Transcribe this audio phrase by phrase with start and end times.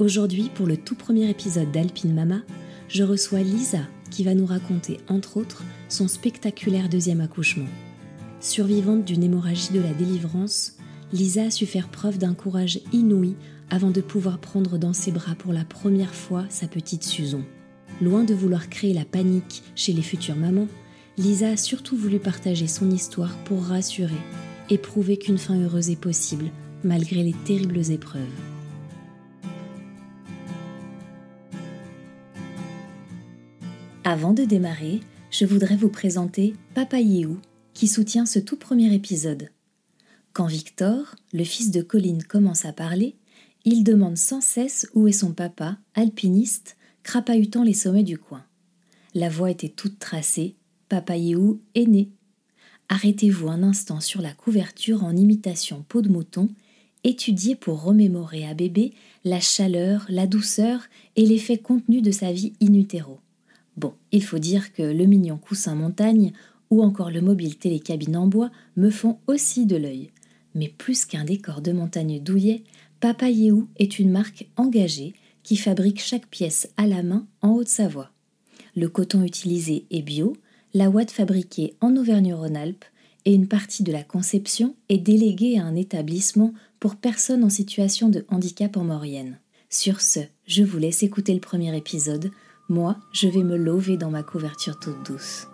[0.00, 2.40] Aujourd'hui, pour le tout premier épisode d'Alpine Mama,
[2.88, 7.68] je reçois Lisa qui va nous raconter, entre autres, son spectaculaire deuxième accouchement.
[8.40, 10.78] Survivante d'une hémorragie de la délivrance,
[11.12, 13.36] Lisa a su faire preuve d'un courage inouï
[13.68, 17.42] avant de pouvoir prendre dans ses bras pour la première fois sa petite Susan.
[18.00, 20.68] Loin de vouloir créer la panique chez les futures mamans,
[21.18, 24.14] Lisa a surtout voulu partager son histoire pour rassurer
[24.70, 26.46] et prouver qu'une fin heureuse est possible
[26.84, 28.49] malgré les terribles épreuves.
[34.04, 37.38] Avant de démarrer, je voudrais vous présenter Papa Yéhou,
[37.74, 39.50] qui soutient ce tout premier épisode.
[40.32, 43.16] Quand Victor, le fils de Colline, commence à parler,
[43.66, 48.42] il demande sans cesse où est son papa, alpiniste, crapahutant les sommets du coin.
[49.14, 50.56] La voix était toute tracée,
[50.88, 52.08] Papa Yéhou est né.
[52.88, 56.48] Arrêtez-vous un instant sur la couverture en imitation peau de mouton,
[57.04, 60.84] étudiée pour remémorer à bébé la chaleur, la douceur
[61.16, 63.20] et l'effet contenu de sa vie in utero.
[63.80, 66.34] Bon, il faut dire que le mignon coussin montagne
[66.68, 70.10] ou encore le mobile télécabine en bois me font aussi de l'œil.
[70.54, 72.62] Mais plus qu'un décor de montagne douillet,
[73.00, 78.10] Papa Yéhou est une marque engagée qui fabrique chaque pièce à la main en Haute-Savoie.
[78.76, 80.36] Le coton utilisé est bio,
[80.74, 82.84] la ouate fabriquée en Auvergne-Rhône-Alpes
[83.24, 88.10] et une partie de la conception est déléguée à un établissement pour personnes en situation
[88.10, 89.38] de handicap en Maurienne.
[89.70, 92.30] Sur ce, je vous laisse écouter le premier épisode
[92.70, 95.48] moi, je vais me lever dans ma couverture toute douce.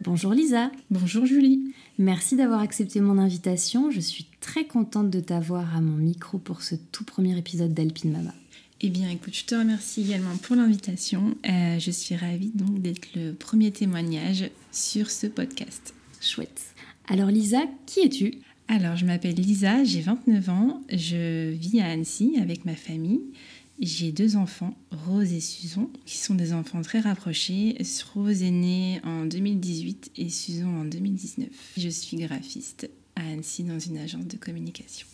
[0.00, 0.70] Bonjour Lisa.
[0.90, 1.72] Bonjour Julie.
[1.98, 3.90] Merci d'avoir accepté mon invitation.
[3.90, 8.10] Je suis très contente de t'avoir à mon micro pour ce tout premier épisode d'Alpine
[8.10, 8.34] Mama.
[8.80, 11.36] Eh bien, écoute, je te remercie également pour l'invitation.
[11.48, 15.94] Euh, je suis ravie donc d'être le premier témoignage sur ce podcast.
[16.20, 16.73] Chouette.
[17.06, 18.38] Alors Lisa, qui es-tu?
[18.66, 23.20] Alors je m'appelle Lisa, j'ai 29 ans, je vis à Annecy avec ma famille.
[23.78, 27.76] J'ai deux enfants, Rose et Susan, qui sont des enfants très rapprochés.
[28.14, 31.48] Rose est née en 2018 et Susan en 2019.
[31.76, 35.06] Je suis graphiste à Annecy dans une agence de communication.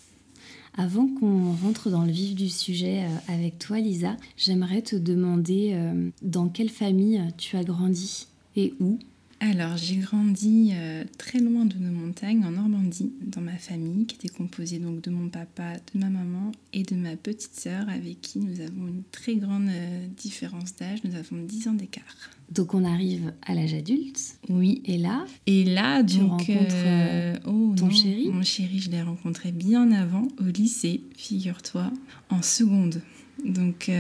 [0.77, 5.73] Avant qu'on rentre dans le vif du sujet euh, avec toi, Lisa, j'aimerais te demander
[5.73, 8.99] euh, dans quelle famille tu as grandi et où?
[9.43, 14.17] Alors, j'ai grandi euh, très loin de nos montagnes, en Normandie, dans ma famille, qui
[14.17, 18.21] était composée donc de mon papa, de ma maman et de ma petite sœur, avec
[18.21, 20.99] qui nous avons une très grande euh, différence d'âge.
[21.05, 22.05] Nous avons 10 ans d'écart.
[22.51, 24.21] Donc, on arrive à l'âge adulte.
[24.51, 24.83] Oui.
[24.85, 28.29] Et là Et là, tu rencontres euh, oh, ton chéri?
[28.29, 31.91] Mon chéri, je l'ai rencontré bien avant, au lycée, figure-toi,
[32.29, 33.01] en seconde.
[33.43, 33.91] Donc,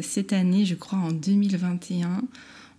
[0.00, 2.22] cette année, je crois en 2021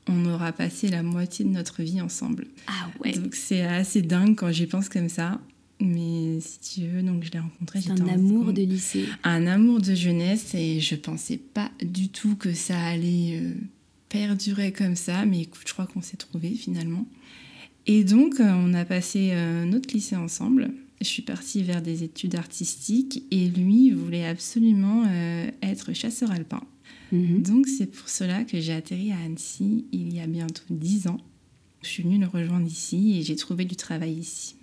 [0.07, 2.47] on aura passé la moitié de notre vie ensemble.
[2.67, 3.13] Ah ouais.
[3.13, 5.39] Donc c'est assez dingue quand j'y pense comme ça.
[5.79, 7.81] Mais si tu veux, donc je l'ai rencontré.
[7.81, 9.05] C'est un amour de lycée.
[9.23, 13.53] Un amour de jeunesse et je pensais pas du tout que ça allait euh,
[14.09, 15.25] perdurer comme ça.
[15.25, 17.07] Mais écoute, je crois qu'on s'est trouvé finalement.
[17.87, 20.71] Et donc euh, on a passé euh, notre lycée ensemble.
[20.99, 25.03] Je suis partie vers des études artistiques et lui voulait absolument
[25.63, 26.61] être chasseur alpin.
[27.11, 27.41] Mhm.
[27.43, 31.19] Donc c'est pour cela que j'ai atterri à Annecy il y a bientôt dix ans.
[31.81, 34.55] Je suis venue le rejoindre ici et j'ai trouvé du travail ici.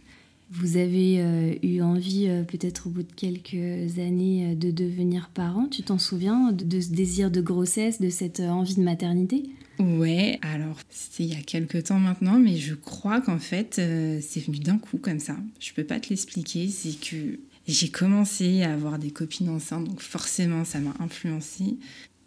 [0.50, 5.28] Vous avez euh, eu envie, euh, peut-être au bout de quelques années, euh, de devenir
[5.28, 5.66] parent.
[5.66, 9.42] Tu t'en souviens de, ce désir de grossesse, de cette envie de maternité?
[9.78, 14.40] Ouais, alors c'était il y a quelques temps maintenant, mais je crois qu'en fait c'est
[14.40, 15.36] venu d'un coup comme ça.
[15.60, 17.38] Je peux pas te l'expliquer, c'est que
[17.68, 21.76] j'ai commencé à avoir des copines enceintes, donc forcément ça m'a influencée.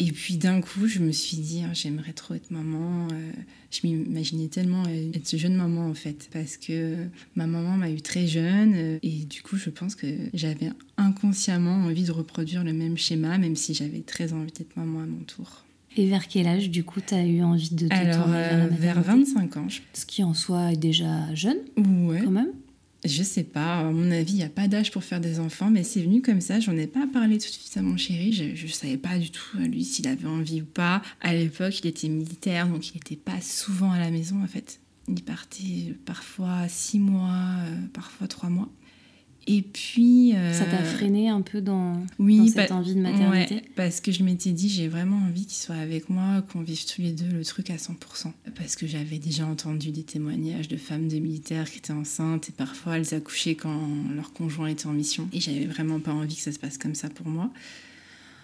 [0.02, 3.08] Et puis d'un coup, je me suis dit, hein, j'aimerais trop être maman.
[3.14, 3.32] Euh,
[3.70, 6.96] je m'imaginais tellement être jeune maman en fait, parce que
[7.36, 8.74] ma maman m'a eu très jeune.
[8.76, 13.38] Euh, et du coup, je pense que j'avais inconsciemment envie de reproduire le même schéma,
[13.38, 15.66] même si j'avais très envie d'être maman à mon tour.
[15.98, 18.68] Et vers quel âge, du coup, tu as eu envie de te Alors, vers, euh,
[18.72, 19.68] vers 25 ans.
[19.94, 22.22] Ce qui en soi est déjà jeune, ouais.
[22.24, 22.54] quand même.
[23.04, 25.72] Je sais pas, à mon avis, il n'y a pas d'âge pour faire des enfants,
[25.72, 26.60] mais c'est venu comme ça.
[26.60, 28.32] J'en ai pas parlé tout de suite à mon chéri.
[28.32, 31.02] Je ne savais pas du tout, lui, s'il avait envie ou pas.
[31.20, 34.80] À l'époque, il était militaire, donc il n'était pas souvent à la maison, en fait.
[35.08, 38.70] Il partait parfois six mois, euh, parfois trois mois.
[39.48, 40.36] Et puis.
[40.36, 44.12] Euh, ça t'a freiné un peu dans, oui, cette envie de maternité ouais, Parce que
[44.12, 47.30] je m'étais dit, j'ai vraiment envie qu'il soit avec moi, qu'on vive tous les deux
[47.30, 48.32] le truc à 100%.
[48.56, 52.52] Parce que j'avais déjà entendu des témoignages de femmes de militaires qui étaient enceintes et
[52.52, 55.28] parfois elles accouchaient quand leur conjoint était en mission.
[55.34, 57.52] Et j'avais vraiment pas envie que ça se passe comme ça pour moi.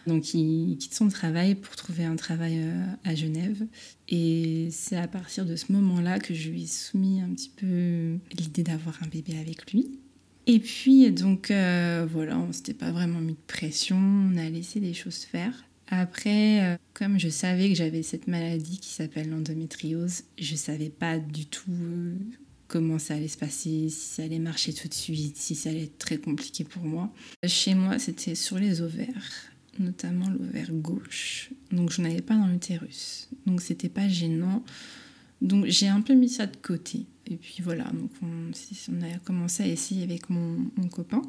[0.08, 3.66] Donc il quitte son travail pour trouver un travail euh, à Genève.
[4.08, 8.18] Et c'est à partir de ce moment-là que je lui ai soumis un petit peu
[8.38, 10.00] l'idée d'avoir un bébé avec lui.
[10.50, 14.80] Et puis, donc, euh, voilà, on s'était pas vraiment mis de pression, on a laissé
[14.80, 15.66] les choses faire.
[15.90, 21.20] Après, euh, comme je savais que j'avais cette maladie qui s'appelle l'endométriose, je savais pas
[21.20, 22.16] du tout euh,
[22.70, 25.84] comment ça allait se passer, si ça allait marcher tout de suite, si ça allait
[25.84, 27.14] être très compliqué pour moi.
[27.46, 31.50] Chez moi, c'était sur les ovaires, notamment l'ovaire gauche.
[31.74, 33.28] Donc, je n'avais pas dans l'utérus.
[33.46, 34.64] Donc, c'était pas gênant.
[35.42, 37.06] Donc, j'ai un peu mis ça de côté.
[37.30, 41.22] Et puis voilà, donc on, a commencé à essayer avec mon, copain.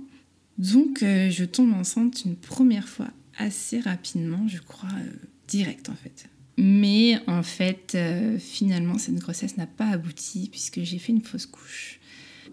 [0.59, 5.13] Donc euh, je tombe enceinte une première fois assez rapidement, je crois, euh,
[5.47, 6.29] direct en fait.
[6.57, 11.47] Mais en fait, euh, finalement, cette grossesse n'a pas abouti puisque j'ai fait une fausse
[11.47, 12.01] couche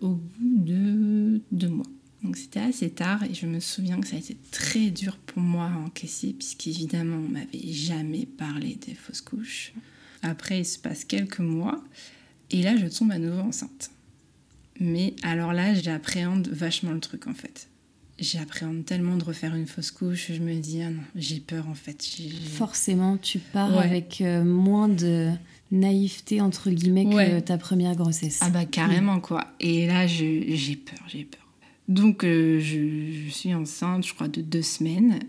[0.01, 1.87] au bout de deux mois.
[2.23, 5.41] Donc c'était assez tard et je me souviens que ça a été très dur pour
[5.41, 9.73] moi à encaisser puisqu'évidemment on m'avait jamais parlé des fausses couches.
[10.23, 11.83] Après il se passe quelques mois
[12.51, 13.91] et là, je tombe à nouveau enceinte.
[14.79, 17.69] Mais alors là, j'appréhende vachement le truc en fait.
[18.19, 21.73] J'appréhende tellement de refaire une fausse couche, je me dis, ah non, j'ai peur en
[21.73, 22.05] fait.
[22.53, 25.31] Forcément, tu pars avec euh, moins de
[25.71, 28.39] naïveté entre guillemets que ta première grossesse.
[28.41, 29.45] Ah bah carrément quoi.
[29.59, 31.41] Et là, j'ai peur, j'ai peur.
[31.87, 35.19] Donc euh, je, je, suis enceinte, je crois, de deux semaines.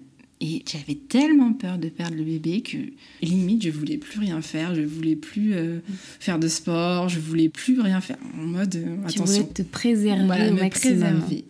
[0.41, 2.77] Et j'avais tellement peur de perdre le bébé que
[3.23, 5.79] limite je voulais plus rien faire, je voulais plus euh,
[6.21, 8.19] faire de sport, je voulais plus rien faire.
[8.39, 9.43] En mode euh, tu attention.
[9.43, 10.99] Voulais te préserver au maximum.
[10.99, 11.45] Préserver.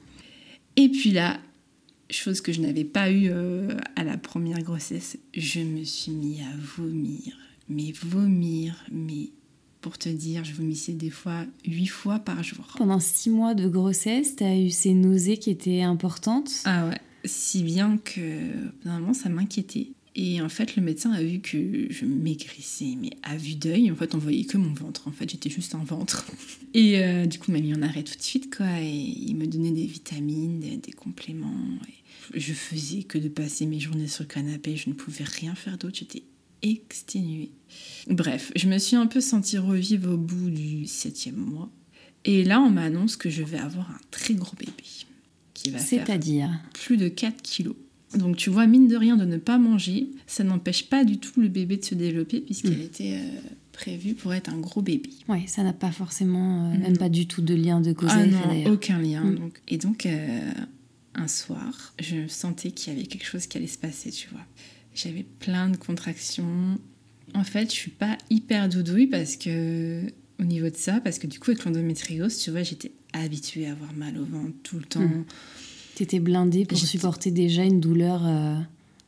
[0.77, 1.41] Et puis là,
[2.11, 6.41] chose que je n'avais pas eue euh, à la première grossesse, je me suis mis
[6.41, 7.37] à vomir.
[7.69, 9.31] Mais vomir, mais
[9.81, 12.67] pour te dire, je vomissais des fois huit fois par jour.
[12.79, 17.01] Pendant six mois de grossesse, tu as eu ces nausées qui étaient importantes Ah ouais
[17.27, 18.21] si bien que
[18.85, 19.89] normalement ça m'inquiétait.
[20.19, 23.97] Et en fait, le médecin a vu que je maigrissais, mais à vue d'œil, en
[23.97, 25.09] fait, on voyait que mon ventre.
[25.09, 26.25] En fait, j'étais juste un ventre.
[26.75, 28.81] Et euh, du coup, il m'a mis en arrêt tout de suite, quoi.
[28.81, 31.53] Et il me donnait des vitamines, des, compléments.
[32.33, 34.75] Je faisais que de passer mes journées sur le canapé.
[34.75, 35.99] Je ne pouvais rien faire d'autre.
[35.99, 36.23] J'étais
[36.63, 37.51] exténuée.
[38.09, 41.71] Bref, je me suis un peu sentie revivre au bout du septième mois.
[42.25, 44.73] Et là, on m'annonce que je vais avoir un très gros bébé
[45.71, 47.77] va C'est-à-dire plus de 4 kilos.
[48.15, 51.41] Donc tu vois, mine de rien, de ne pas manger, ça n'empêche pas du tout
[51.41, 52.83] le bébé de se développer puisqu'elle mm.
[52.83, 53.41] était euh,
[53.73, 55.11] prévue pour être un gros bébé.
[55.29, 56.81] Oui, ça n'a pas forcément, euh, mm.
[56.81, 59.25] même pas du tout de lien de cause à ah effet aucun lien.
[59.25, 59.35] Mm.
[59.37, 59.61] Donc.
[59.69, 60.41] Et donc, euh,
[61.15, 64.45] un soir, je sentais qu'il y avait quelque chose qui allait se passer, tu vois.
[64.95, 66.79] J'avais plein de contractions.
[67.35, 70.03] En fait, je suis pas hyper doudouille parce que
[70.39, 73.73] au niveau de ça, parce que du coup, avec l'endométriose, tu vois, j'étais habituée à
[73.73, 75.01] avoir mal au ventre tout le temps.
[75.01, 75.25] Tu hmm.
[75.97, 78.57] T'étais blindée pour supporter déjà une douleur euh,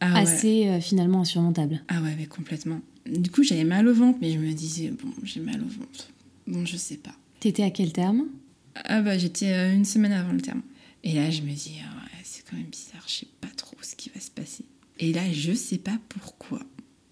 [0.01, 1.83] ah assez euh, finalement insurmontable.
[1.89, 2.81] Ah ouais, mais complètement.
[3.07, 6.09] Du coup, j'avais mal au ventre, mais je me disais, bon, j'ai mal au ventre.
[6.47, 7.15] Bon, je sais pas.
[7.41, 8.27] T'étais à quel terme?
[8.75, 10.63] Ah bah, j'étais euh, une semaine avant le terme.
[11.05, 13.77] Et là, je me dis, ah ouais, c'est quand même bizarre, je sais pas trop
[13.83, 14.65] ce qui va se passer.
[14.99, 16.61] Et là, je sais pas pourquoi.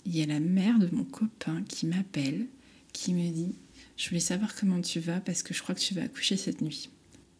[0.04, 2.46] Il y a la mère de mon copain qui m'appelle,
[2.92, 3.54] qui me dit
[3.96, 6.60] je voulais savoir comment tu vas parce que je crois que tu vas accoucher cette
[6.60, 6.90] nuit.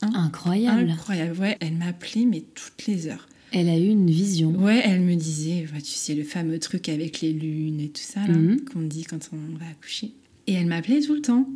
[0.03, 0.91] Hein Incroyable.
[0.91, 1.57] Incroyable, ouais.
[1.61, 3.29] Elle m'appelait, mais toutes les heures.
[3.53, 4.51] Elle a eu une vision.
[4.51, 8.21] Ouais, elle me disait, tu sais, le fameux truc avec les lunes et tout ça,
[8.21, 8.61] mhm.
[8.65, 10.13] qu'on dit quand on va accoucher.
[10.47, 11.49] Et elle m'appelait tout le temps.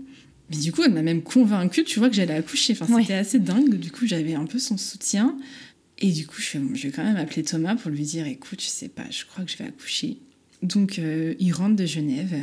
[0.50, 2.76] Mais du coup, elle m'a même convaincue, tu vois, que j'allais accoucher.
[2.80, 3.74] Enfin, c'était assez dingue.
[3.76, 5.36] Du coup, j'avais un peu son soutien.
[5.98, 8.66] Et du coup, je, je, vais quand même appeler Thomas pour lui dire, écoute, je
[8.66, 10.18] sais pas, je crois que je vais accoucher.
[10.62, 12.34] Donc, euh, il rentre de Genève.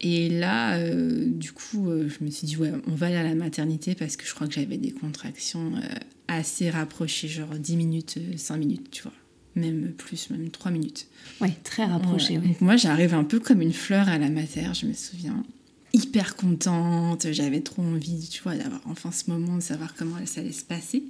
[0.00, 3.24] Et là, euh, du coup, euh, je me suis dit, ouais, on va aller à
[3.24, 5.80] la maternité parce que je crois que j'avais des contractions euh,
[6.28, 9.12] assez rapprochées, genre 10 minutes, 5 minutes, tu vois.
[9.56, 11.08] Même plus, même 3 minutes.
[11.40, 12.38] Ouais, très rapprochées.
[12.38, 15.42] Donc moi, j'arrive un peu comme une fleur à la mater, je me souviens.
[15.92, 20.42] Hyper contente, j'avais trop envie, tu vois, d'avoir enfin ce moment, de savoir comment ça
[20.42, 21.02] allait se passer.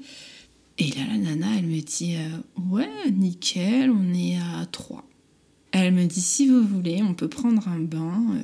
[0.79, 2.17] Et là, la nana, elle me dit,
[2.71, 5.08] ouais, nickel, on est à 3.
[5.73, 8.25] Elle me dit si vous voulez, on peut prendre un bain.
[8.35, 8.43] Euh.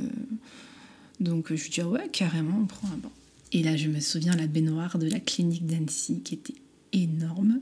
[1.20, 3.10] Donc je dis ouais, carrément, on prend un bain.
[3.52, 6.54] Et là, je me souviens la baignoire de la clinique d'Annecy qui était
[6.92, 7.60] énorme.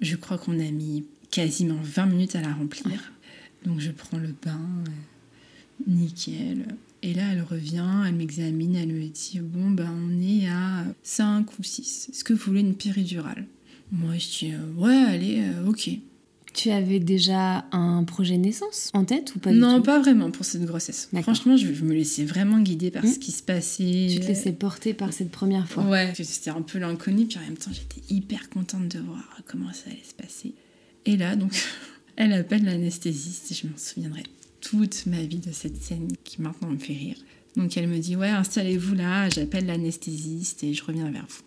[0.00, 3.12] Je crois qu'on a mis quasiment 20 minutes à la remplir.
[3.64, 4.90] Donc je prends le bain, euh,
[5.86, 6.76] nickel.
[7.02, 11.58] Et là, elle revient, elle m'examine, elle me dit Bon, ben, on est à 5
[11.58, 12.10] ou 6.
[12.10, 13.46] Est-ce que vous voulez une péridurale?
[13.92, 15.90] Moi, je dis euh, Ouais, allez, ok.
[16.54, 19.82] Tu avais déjà un projet de naissance en tête ou pas Non, du tout?
[19.84, 21.08] pas vraiment pour cette grossesse.
[21.22, 23.12] Franchement, je, je me laissais vraiment guider par Hmm.
[23.12, 24.08] ce qui se passait.
[24.12, 25.84] Tu te laissais porter par cette première fois.
[25.84, 29.72] Ouais, c'était un peu l'inconnu, puis en même temps, j'étais hyper contente de voir comment
[29.72, 30.54] ça allait se passer.
[31.06, 31.52] Et là, donc,
[32.16, 34.22] elle appelle l'anesthésiste, je m'en souviendrai
[34.60, 37.16] toute ma vie de cette scène qui maintenant me fait rire.
[37.56, 41.42] Donc, elle me dit Ouais, installez-vous là, j'appelle l'anesthésiste et je reviens vers vous.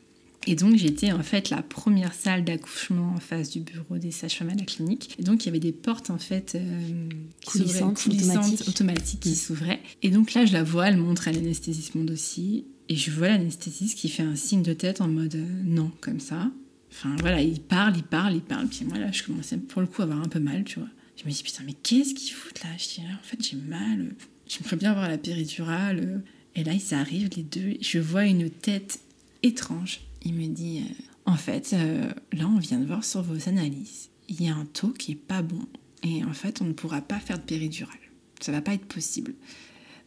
[0.47, 4.49] Et donc, j'étais en fait la première salle d'accouchement en face du bureau des sages-femmes
[4.49, 5.15] à la clinique.
[5.19, 7.09] Et donc, il y avait des portes en fait euh,
[7.41, 8.67] qui Coulissantes, coulissantes, automatiques.
[8.67, 9.81] automatiques qui s'ouvraient.
[10.01, 12.65] Et donc là, je la vois, elle montre à l'anesthésiste mon dossier.
[12.89, 16.19] Et je vois l'anesthésiste qui fait un signe de tête en mode euh, non, comme
[16.19, 16.51] ça.
[16.91, 18.67] Enfin voilà, il parle, il parle, il parle.
[18.67, 20.89] Puis moi là, je commençais pour le coup à avoir un peu mal, tu vois.
[21.15, 22.69] Je me dis putain, mais qu'est-ce qu'ils foutent là?
[22.77, 24.13] Je dis en fait, j'ai mal.
[24.47, 26.23] J'aimerais bien avoir la péridurale.
[26.55, 27.75] Et là, ils arrivent les deux.
[27.79, 28.99] Je vois une tête
[29.43, 30.01] étrange.
[30.23, 30.93] Il me dit euh,
[31.25, 34.09] en fait, euh, là, on vient de voir sur vos analyses.
[34.29, 35.65] Il y a un taux qui est pas bon.
[36.03, 37.95] Et en fait, on ne pourra pas faire de péridurale.
[38.39, 39.33] Ça va pas être possible.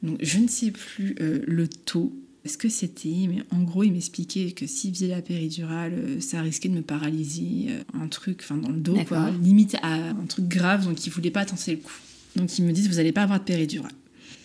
[0.03, 2.13] Donc, je ne sais plus euh, le taux,
[2.45, 6.69] ce que c'était, mais en gros, il m'expliquait que s'il faisait la péridurale, ça risquait
[6.69, 10.85] de me paralyser, un truc, enfin dans le dos, quoi, limite à un truc grave,
[10.85, 11.99] donc il voulait pas tenter le coup.
[12.37, 13.93] Donc, ils me disent, vous n'allez pas avoir de péridurale.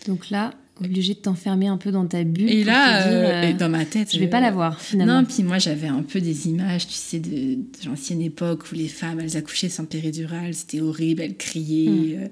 [0.07, 2.49] Donc là, obligé de t'enfermer un peu dans ta bulle.
[2.49, 4.81] Et là, te dire, euh, euh, et dans ma tête, je vais pas euh, l'avoir
[4.81, 5.21] finalement.
[5.21, 8.75] Non, puis moi j'avais un peu des images, tu sais, de, de l'ancienne époque où
[8.75, 12.17] les femmes elles accouchaient sans péridurale, c'était horrible, elles criaient.
[12.17, 12.27] euh,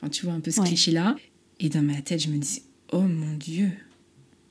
[0.00, 0.62] enfin, tu vois un peu ce Hmm.
[0.64, 0.68] Ouais.
[0.68, 1.16] cliché-là.
[1.60, 3.70] Et dans ma tête, je me dis, oh mon Dieu,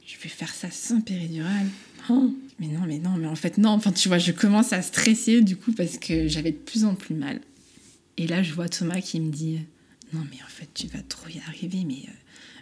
[0.06, 1.68] je vais faire ça sans péridurale.
[2.10, 3.70] Oh, mais non, mais non, mais en fait, non.
[3.70, 6.96] Enfin, tu vois, je commence à stresser du coup parce que j'avais de plus en
[6.96, 7.40] plus mal.
[8.18, 9.60] Et là, je vois Thomas qui me dit,
[10.14, 12.12] non, mais en fait, tu vas trop y arriver, mais, euh,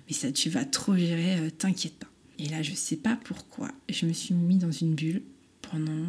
[0.07, 2.07] mais ça, tu vas trop gérer, euh, t'inquiète pas.
[2.39, 5.21] Et là, je sais pas pourquoi, je me suis mis dans une bulle
[5.61, 6.05] pendant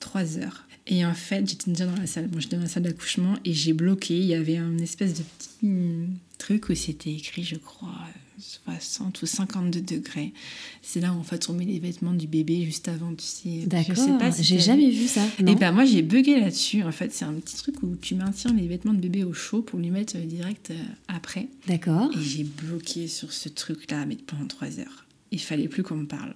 [0.00, 0.66] trois heures.
[0.86, 3.52] Et en fait, j'étais déjà dans la salle, bon, j'étais dans la salle d'accouchement et
[3.52, 4.18] j'ai bloqué.
[4.18, 8.06] Il y avait un espèce de petit truc où c'était écrit, je crois,
[8.38, 10.32] 60 ou 52 degrés.
[10.82, 13.48] C'est là où en fait on met les vêtements du bébé juste avant, tu sais.
[13.54, 14.18] Je sais D'accord.
[14.18, 15.06] pas si J'ai jamais vu.
[15.06, 15.22] ça.
[15.38, 16.82] Et non ben moi j'ai bugué là-dessus.
[16.82, 19.62] En fait, c'est un petit truc où tu maintiens les vêtements de bébé au chaud
[19.62, 20.74] pour lui mettre euh, direct euh,
[21.08, 21.48] après.
[21.66, 22.10] D'accord.
[22.16, 25.06] Et j'ai bloqué sur ce truc-là, mais pendant trois heures.
[25.30, 26.34] Il fallait plus qu'on me parle.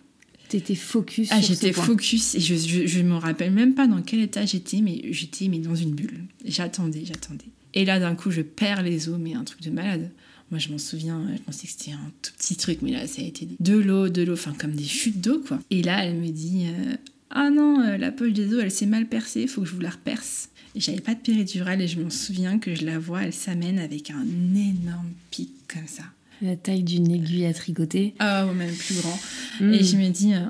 [0.48, 4.20] T'étais focus Ah, j'étais focus et je, je, je me rappelle même pas dans quel
[4.20, 6.24] état j'étais, mais j'étais mais dans une bulle.
[6.44, 7.46] J'attendais, j'attendais.
[7.72, 10.10] Et là, d'un coup, je perds les os, mais un truc de malade.
[10.52, 13.22] Moi, je m'en souviens, je pensais que c'était un tout petit truc, mais là, ça
[13.22, 15.58] a été de l'eau, de l'eau, enfin, comme des chutes d'eau, quoi.
[15.70, 16.94] Et là, elle me dit euh,
[17.30, 19.80] Ah non, euh, la poche des os, elle s'est mal percée, faut que je vous
[19.80, 20.50] la reperce.
[20.74, 23.78] Et j'avais pas de péridurale et je m'en souviens que je la vois, elle s'amène
[23.78, 26.02] avec un énorme pic comme ça.
[26.42, 28.12] La taille d'une aiguille à tricoter.
[28.18, 29.18] Ah, ou même plus grand.
[29.58, 29.72] Mm.
[29.72, 30.40] Et je me dis, euh,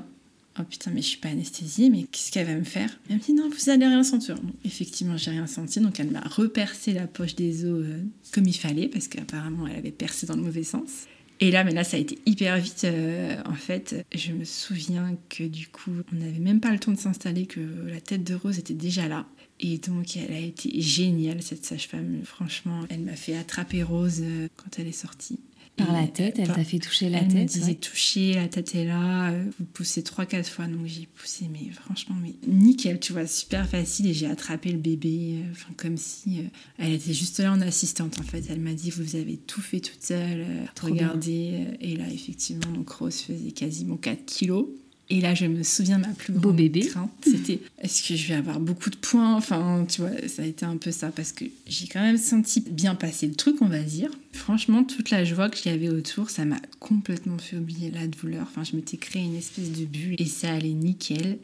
[0.59, 2.89] oh putain, mais je suis pas anesthésiée, mais qu'est-ce qu'elle va me faire?
[3.09, 4.35] Elle me dit, non, vous allez rien sentir.
[4.35, 7.99] Donc, effectivement, j'ai rien senti, donc elle m'a repercé la poche des os euh,
[8.33, 11.07] comme il fallait, parce qu'apparemment, elle avait percé dans le mauvais sens.
[11.39, 12.83] Et là, mais là, ça a été hyper vite.
[12.85, 16.91] euh, en fait, je me souviens que du coup, on n'avait même pas le temps
[16.91, 19.25] de s'installer, que la tête de Rose était déjà là.
[19.59, 22.21] Et donc, elle a été géniale, cette sage-femme.
[22.23, 25.39] Franchement, elle m'a fait attraper Rose euh, quand elle est sortie.
[25.75, 27.47] Par la tête, elle t'a fait toucher la elle me tête.
[27.47, 27.73] disait ouais.
[27.75, 31.71] toucher, la tête est là, euh, vous poussez trois, quatre fois, donc j'ai poussé, mais
[31.71, 36.39] franchement, mais nickel, tu vois, super facile, et j'ai attrapé le bébé, euh, comme si
[36.41, 36.43] euh,
[36.77, 38.43] elle était juste là en assistante en fait.
[38.49, 42.89] Elle m'a dit vous avez tout fait toute seule, euh, regardez, et là effectivement, donc
[42.89, 44.67] Rose faisait quasiment 4 kilos.
[45.09, 46.79] Et là, je me souviens de ma plus Beau grande bébé.
[46.87, 49.35] crainte, c'était est-ce que je vais avoir beaucoup de points?
[49.35, 52.61] Enfin, tu vois, ça a été un peu ça parce que j'ai quand même senti
[52.61, 54.09] bien passer le truc, on va dire.
[54.31, 58.47] Franchement, toute la joie qu'il y avait autour, ça m'a complètement fait oublier la douleur.
[58.49, 61.37] Enfin, je m'étais créé une espèce de bulle et ça allait nickel.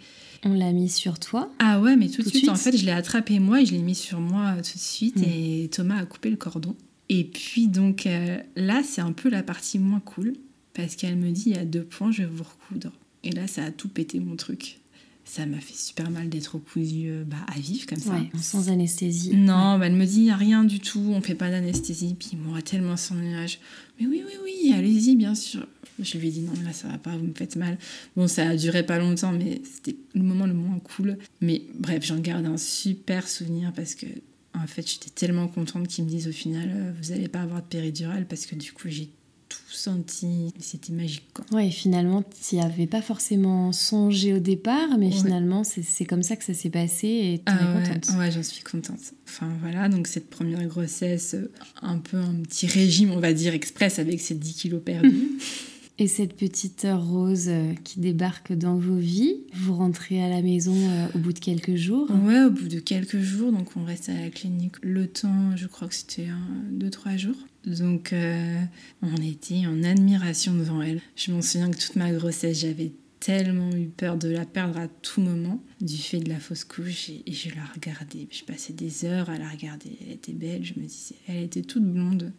[0.45, 1.51] On l'a mis sur toi?
[1.59, 2.49] Ah ouais, mais tout, Tout de suite, suite?
[2.49, 4.81] en fait, je l'ai attrapé moi et je l'ai mis sur moi euh, tout de
[4.81, 5.23] suite Mm.
[5.25, 6.75] et Thomas a coupé le cordon.
[7.09, 10.33] Et puis donc euh, là, c'est un peu la partie moins cool
[10.73, 12.93] parce qu'elle me dit il y a deux points, je vais vous recoudre.
[13.23, 14.79] Et là, ça a tout pété mon truc.
[15.25, 18.13] Ça m'a fait super mal d'être recousu euh, bah, à vif comme ça.
[18.13, 19.35] Ouais, sans anesthésie.
[19.35, 22.15] Non, bah, elle me dit rien du tout, on fait pas d'anesthésie.
[22.17, 23.59] Puis moi, tellement sans nuage.
[23.99, 25.67] Mais oui, oui, oui, allez-y, bien sûr.
[25.99, 27.77] Je lui ai dit non, là ça va pas, vous me faites mal.
[28.15, 31.17] Bon, ça a duré pas longtemps, mais c'était le moment le moins cool.
[31.41, 34.07] Mais bref, j'en garde un super souvenir parce que,
[34.53, 37.61] en fait, j'étais tellement contente qu'ils me disent au final, euh, vous allez pas avoir
[37.61, 39.09] de péridurale parce que du coup, j'ai
[39.49, 40.53] tout senti.
[40.59, 41.45] C'était magique, quoi.
[41.51, 46.35] Ouais, finalement, tu n'y avais pas forcément songé au départ, mais finalement, c'est comme ça
[46.35, 48.17] que ça s'est passé et tu es ah contente.
[48.17, 49.13] Ouais, j'en suis contente.
[49.27, 51.35] Enfin, voilà, donc cette première grossesse,
[51.81, 55.29] un peu un petit régime, on va dire, express avec ces 10 kilos perdus.
[56.01, 60.73] Et cette petite rose euh, qui débarque dans vos vies, vous rentrez à la maison
[60.73, 63.51] euh, au bout de quelques jours Ouais, au bout de quelques jours.
[63.51, 66.27] Donc on reste à la clinique le temps, je crois que c'était
[66.71, 67.35] deux, trois jours.
[67.65, 68.61] Donc euh,
[69.01, 71.01] on était en admiration devant elle.
[71.15, 74.87] Je m'en souviens que toute ma grossesse, j'avais tellement eu peur de la perdre à
[74.87, 78.27] tout moment du fait de la fausse couche et, je la regardais.
[78.31, 79.97] Je passais des heures à la regarder.
[80.01, 82.31] Elle était belle, je me disais, elle était toute blonde,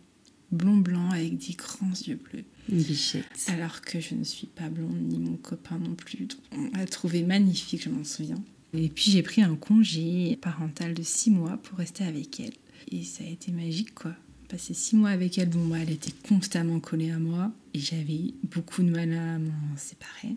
[0.50, 2.44] blond blanc avec des grands yeux bleus.
[2.68, 3.24] Bichette.
[3.48, 6.28] Alors que je ne suis pas blonde, ni mon copain non plus.
[6.52, 8.42] On l'a trouvé magnifique, je m'en souviens.
[8.72, 12.54] Et puis j'ai pris un congé parental de six mois pour rester avec elle.
[12.90, 14.14] Et ça a été magique, quoi.
[14.50, 18.34] Passer six mois avec elle, bon, bah, elle était constamment collée à moi et j'avais
[18.42, 20.34] beaucoup de mal à m'en séparer.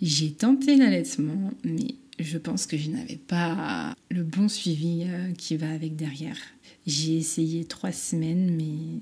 [0.00, 5.56] J'ai tenté l'allaitement, mais je pense que je n'avais pas le bon suivi euh, qui
[5.56, 6.38] va avec derrière.
[6.86, 9.00] J'ai essayé trois semaines, mais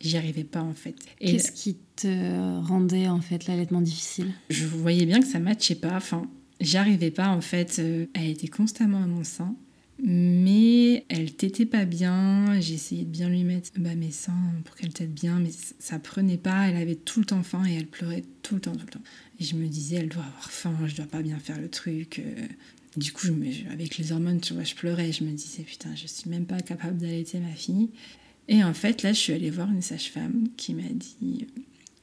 [0.00, 0.96] j'y arrivais pas en fait.
[1.20, 4.32] Qu'est-ce qui te rendait en fait l'allaitement difficile?
[4.48, 5.96] Je voyais bien que ça matchait pas.
[5.96, 6.22] Enfin,
[6.62, 7.76] j'arrivais pas en fait.
[7.78, 9.54] Euh, elle était constamment à mon sein,
[10.02, 12.60] mais elle t'était pas bien.
[12.60, 15.98] J'ai essayé de bien lui mettre bah, mes seins pour qu'elle tète bien, mais ça
[15.98, 16.68] prenait pas.
[16.68, 19.02] Elle avait tout le temps faim et elle pleurait tout le temps, tout le temps.
[19.40, 22.20] Et je me disais, elle doit avoir faim, je dois pas bien faire le truc.
[22.20, 22.46] Euh.
[22.96, 25.12] Du coup, je avec les hormones, tu vois, je pleurais.
[25.12, 27.90] Je me disais, putain, je suis même pas capable d'allaiter ma fille.
[28.48, 31.46] Et en fait, là, je suis allée voir une sage-femme qui m'a dit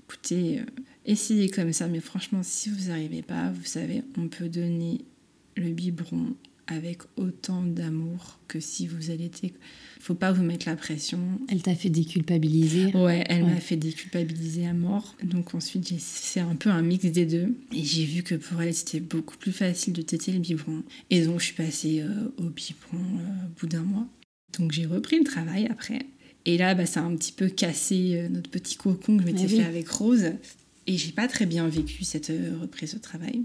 [0.08, 0.66] écoutez, euh,
[1.06, 5.02] essayez comme ça, mais franchement, si vous n'arrivez pas, vous savez, on peut donner
[5.56, 6.36] le biberon
[6.68, 9.54] avec autant d'amour que si vous allaitez.
[10.00, 11.20] Faut pas vous mettre la pression.
[11.48, 12.96] Elle t'a fait déculpabiliser.
[12.96, 15.16] Ouais, elle m'a fait déculpabiliser à mort.
[15.24, 17.56] Donc ensuite, fait un peu un mix des deux.
[17.72, 20.84] Et j'ai vu que pour elle, c'était beaucoup plus facile de téter le biberon.
[21.10, 24.08] Et donc, je suis passée euh, au biberon euh, au bout d'un mois.
[24.58, 26.06] Donc j'ai repris le travail après.
[26.46, 29.28] Et là, bah, ça a un petit peu cassé euh, notre petit cocon que je
[29.28, 30.32] m'étais fait avec Rose.
[30.88, 33.44] Et j'ai pas très bien vécu cette reprise au travail.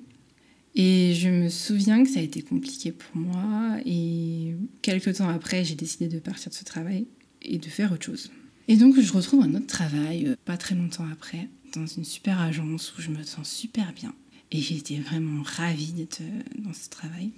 [0.75, 3.79] Et je me souviens que ça a été compliqué pour moi.
[3.85, 7.07] Et quelques temps après, j'ai décidé de partir de ce travail
[7.43, 8.31] et de faire autre chose.
[8.69, 12.41] Et donc, je retrouve un autre travail, euh, pas très longtemps après, dans une super
[12.41, 14.15] agence où je me sens super bien.
[14.53, 16.23] Et été vraiment ravie d'être
[16.59, 17.31] dans ce travail.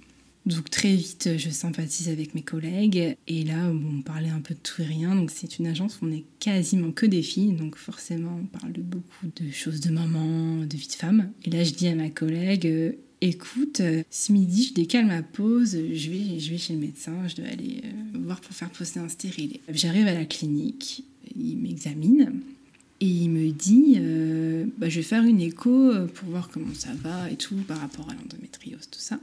[0.45, 3.15] Donc très vite, je sympathise avec mes collègues.
[3.27, 5.15] Et là, on parlait un peu de tout et rien.
[5.15, 7.53] Donc c'est une agence où on est quasiment que des filles.
[7.53, 11.31] Donc forcément, on parle de beaucoup de choses de maman, de vie de femme.
[11.45, 12.93] Et là, je dis à ma collègue, euh,
[13.29, 15.71] écoute, euh, ce midi, je décale ma pause.
[15.71, 17.27] Je vais, je vais chez le médecin.
[17.27, 19.61] Je dois aller euh, voir pour faire poser un stérilet.
[19.69, 21.03] J'arrive à la clinique.
[21.35, 22.41] Il m'examine.
[22.99, 23.97] Et il me dit,
[24.77, 28.09] bah, je vais faire une écho pour voir comment ça va et tout par rapport
[28.09, 29.19] à l'endométriose, tout ça.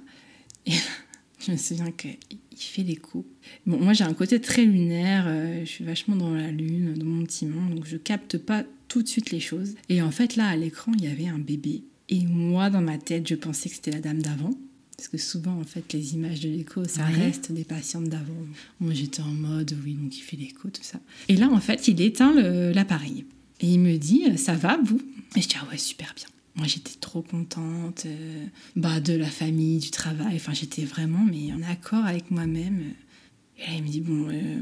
[0.66, 0.72] Et
[1.40, 2.18] je me souviens qu'il
[2.56, 3.24] fait l'écho.
[3.66, 7.06] Bon, moi j'ai un côté très lunaire, euh, je suis vachement dans la lune, dans
[7.06, 9.74] mon petit monde, donc je capte pas tout de suite les choses.
[9.88, 11.82] Et en fait là à l'écran il y avait un bébé.
[12.10, 14.52] Et moi dans ma tête je pensais que c'était la dame d'avant.
[14.96, 18.34] Parce que souvent, en fait, les images de l'écho, ça reste des patientes d'avant.
[18.80, 21.00] Moi, j'étais en mode, oui, donc il fait l'écho, tout ça.
[21.28, 22.34] Et là, en fait, il éteint
[22.74, 23.24] l'appareil.
[23.60, 25.00] Et il me dit, ça va, vous?
[25.36, 26.26] Et je dis, ah ouais, super bien.
[26.56, 28.46] Moi, j'étais trop contente euh,
[28.76, 30.36] bah, de la famille, du travail.
[30.36, 32.82] Enfin, j'étais vraiment mais en accord avec moi-même.
[33.58, 34.60] Et là, il me dit Bon, euh,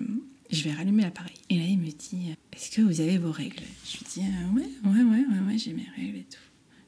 [0.50, 1.36] je vais rallumer l'appareil.
[1.50, 3.62] Et là, il me dit Est-ce que vous avez vos règles?
[3.84, 6.38] Je lui dis euh, Ouais, ouais, ouais, ouais, ouais j'ai mes règles et tout.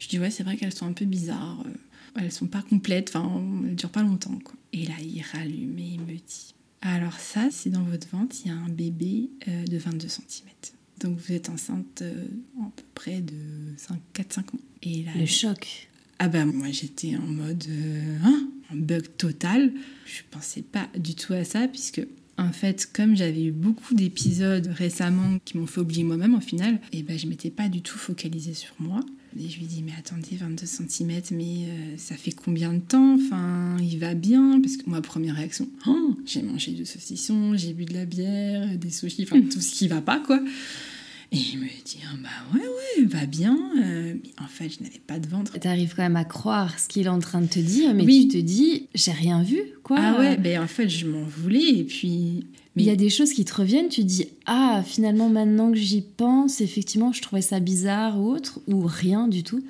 [0.01, 1.65] Je dis Ouais, c'est vrai qu'elles sont un peu bizarres.
[2.17, 3.13] elles sont pas complètes.
[3.15, 4.39] Enfin, elles durent pas longtemps.
[4.43, 4.55] Quoi.
[4.73, 8.49] Et là, il rallume et il me dit Alors, ça, c'est dans votre ventre, il
[8.49, 10.51] y a un bébé de 22 cm.
[11.01, 12.27] Donc vous êtes enceinte euh,
[12.61, 13.35] à peu près de
[14.15, 14.63] 4-5 mois.
[14.83, 15.89] Et là, le choc.
[16.19, 19.73] Ah ben moi j'étais en mode euh, hein, un bug total.
[20.05, 22.03] Je pensais pas du tout à ça puisque
[22.41, 26.75] en fait comme j'avais eu beaucoup d'épisodes récemment qui m'ont fait oublier moi-même au final,
[26.93, 29.01] et eh ben je m'étais pas du tout focalisée sur moi.
[29.39, 33.15] Et je lui dis mais attendez 22 cm mais euh, ça fait combien de temps?
[33.15, 34.61] Enfin il va bien?
[34.61, 38.77] Parce que moi première réaction oh, j'ai mangé du saucisson, j'ai bu de la bière,
[38.77, 40.41] des sushis, enfin tout ce qui va pas quoi.
[41.33, 43.57] Et il me dit, ah bah ouais, ouais, va bien.
[43.79, 45.59] Euh, mais en fait, je n'avais pas de ventre.
[45.61, 48.05] Tu arrives quand même à croire ce qu'il est en train de te dire, mais
[48.05, 49.97] tu te dis, j'ai rien vu, quoi.
[50.01, 51.79] Ah ouais, ben en fait, je m'en voulais.
[51.79, 52.47] Et puis.
[52.77, 55.79] Mais il y a des choses qui te reviennent, tu dis, ah, finalement, maintenant que
[55.79, 59.61] j'y pense, effectivement, je trouvais ça bizarre ou autre, ou rien du tout.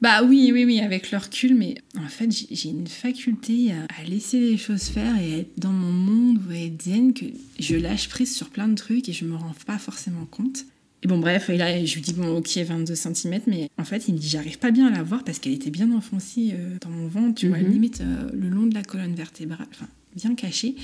[0.00, 4.38] Bah oui, oui, oui, avec le recul, mais en fait, j'ai une faculté à, laisser
[4.38, 7.24] les choses faire et à être dans mon monde ou à être zen que
[7.58, 10.64] je lâche prise sur plein de trucs et je me rends pas forcément compte.
[11.04, 14.08] Et bon, bref, et là, je lui dis, bon, ok, 22 cm, mais en fait,
[14.08, 16.76] il me dit, j'arrive pas bien à la voir parce qu'elle était bien enfoncée euh,
[16.80, 17.70] dans mon ventre, tu vois, Mhm.
[17.70, 20.74] limite euh, le long de la colonne vertébrale, enfin, bien cachée.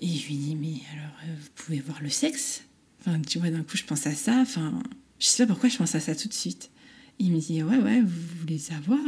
[0.00, 2.62] Et je lui dis, mais alors, euh, vous pouvez voir le sexe?
[3.00, 4.82] Enfin, tu vois, d'un coup, je pense à ça, enfin,
[5.20, 6.70] je sais pas pourquoi je pense à ça tout de suite.
[7.20, 8.98] Il me dit, ouais, ouais, vous voulez savoir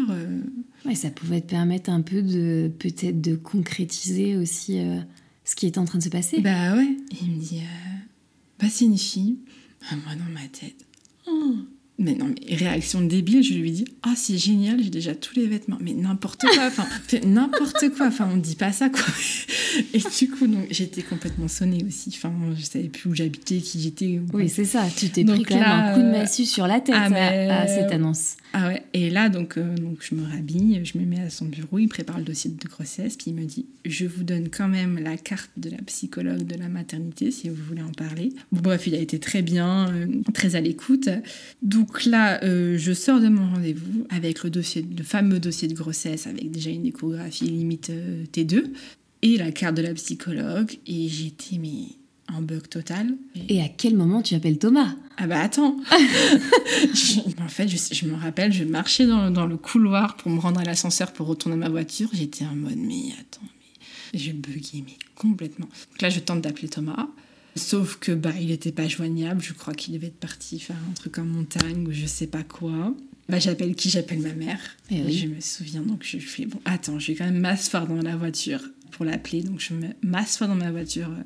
[0.87, 4.81] Ouais, ça pouvait te permettre un peu de peut-être de concrétiser aussi
[5.44, 6.40] ce qui était en train de se passer.
[6.40, 6.88] Bah ouais.
[7.11, 7.61] Et il me dit,
[8.59, 9.37] bah c'est une fille.
[9.81, 10.85] Moi dans ma tête.
[11.27, 11.57] Oh.
[12.01, 15.49] Mais non, mais réaction débile, je lui dis, ah c'est génial, j'ai déjà tous les
[15.49, 15.79] vêtements.
[15.81, 16.87] Mais n'importe quoi, enfin,
[17.27, 19.03] n'importe quoi, enfin on dit pas ça quoi.
[19.95, 22.11] Et du coup, donc j'étais complètement sonnée aussi.
[22.15, 24.21] Enfin, je savais plus où j'habitais, qui j'étais.
[24.33, 24.87] oui, c'est ça.
[24.97, 27.11] Tu t'es pris quand même un coup de euh, massue sur la tête ah, à-
[27.11, 28.37] mais- à, cette annonce.
[28.53, 31.45] Ah ouais, et là, donc, euh, donc je me rhabille, je me mets à son
[31.45, 34.69] bureau, il prépare le dossier de grossesse, puis il me dit Je vous donne quand
[34.69, 38.33] même la carte de la psychologue de la maternité si vous voulez en parler.
[38.53, 41.11] Bon, bref, il a été très bien, euh, très à l'écoute.
[41.63, 45.74] Donc là, euh, je sors de mon rendez-vous avec le, dossier, le fameux dossier de
[45.74, 48.64] grossesse, avec déjà une échographie limite euh, T2,
[49.22, 51.87] et la carte de la psychologue, et j'étais, mais
[52.33, 53.14] en bug total.
[53.48, 54.94] Et à quel moment tu appelles Thomas?
[55.16, 55.77] Ah bah attends
[56.94, 60.38] Je- En fait, je, je me rappelle, je marchais dans, dans le couloir pour me
[60.38, 62.09] rendre à l'ascenseur pour retourner à ma voiture.
[62.12, 63.40] J'étais en mode, mais attends,
[64.14, 64.18] mais...
[64.18, 65.66] Je buguais, mais complètement.
[65.66, 67.09] Donc là, je tente d'appeler Thomas.
[67.59, 69.42] Sauf que bah, il n'était pas joignable.
[69.42, 72.42] Je crois qu'il devait être parti faire un truc en montagne ou je sais pas
[72.42, 72.94] quoi.
[73.29, 73.90] Bah, j'appelle qui?
[73.90, 74.59] J'appelle ma mère.
[74.90, 75.18] Eh Et oui.
[75.18, 78.16] Je me souviens, donc je fais, bon, attends, je vais quand même m'asseoir dans la
[78.16, 79.42] voiture pour l'appeler.
[79.42, 81.23] Donc je me- m'assois dans ma voiture euh,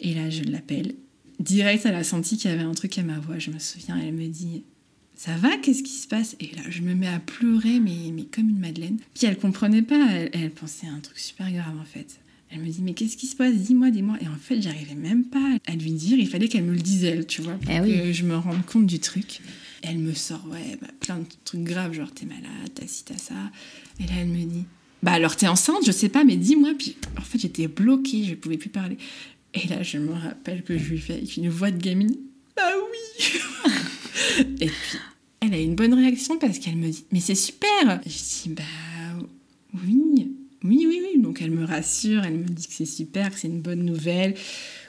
[0.00, 0.94] et là, je l'appelle.
[1.40, 3.38] Direct, elle a senti qu'il y avait un truc à ma voix.
[3.38, 4.64] Je me souviens, elle me dit
[5.16, 5.56] Ça va?
[5.58, 8.58] Qu'est-ce qui se passe Et là, je me mets à pleurer, mais, mais comme une
[8.58, 8.98] madeleine.
[9.14, 10.08] Puis elle comprenait pas.
[10.12, 12.18] Elle, elle pensait à un truc super grave, en fait.
[12.54, 13.54] Elle me dit Mais qu'est-ce qui se passe?
[13.54, 14.16] Dis-moi, dis-moi.
[14.20, 16.16] Et en fait, j'arrivais même pas à lui dire.
[16.18, 17.92] Il fallait qu'elle me le dise, elle, tu vois, pour Eh oui.
[17.98, 19.40] que je me rende compte du truc.
[19.82, 23.18] Elle me sort, ouais, bah, plein de trucs graves, genre t'es malade, t'as ci, t'as
[23.18, 23.34] ça.
[24.00, 24.64] Et là, elle me dit,
[25.02, 26.70] bah alors t'es enceinte, je sais pas, mais dis-moi.
[26.78, 28.96] Puis en fait, j'étais bloquée, je pouvais plus parler.
[29.52, 32.14] Et là, je me rappelle que je lui fais avec une voix de gamine,
[32.56, 33.40] bah oui
[34.60, 34.98] Et puis,
[35.40, 38.62] elle a une bonne réaction parce qu'elle me dit, mais c'est super Je dis, bah
[39.86, 40.32] oui,
[40.64, 41.20] oui, oui, oui.
[41.22, 44.34] Donc elle me rassure, elle me dit que c'est super, que c'est une bonne nouvelle,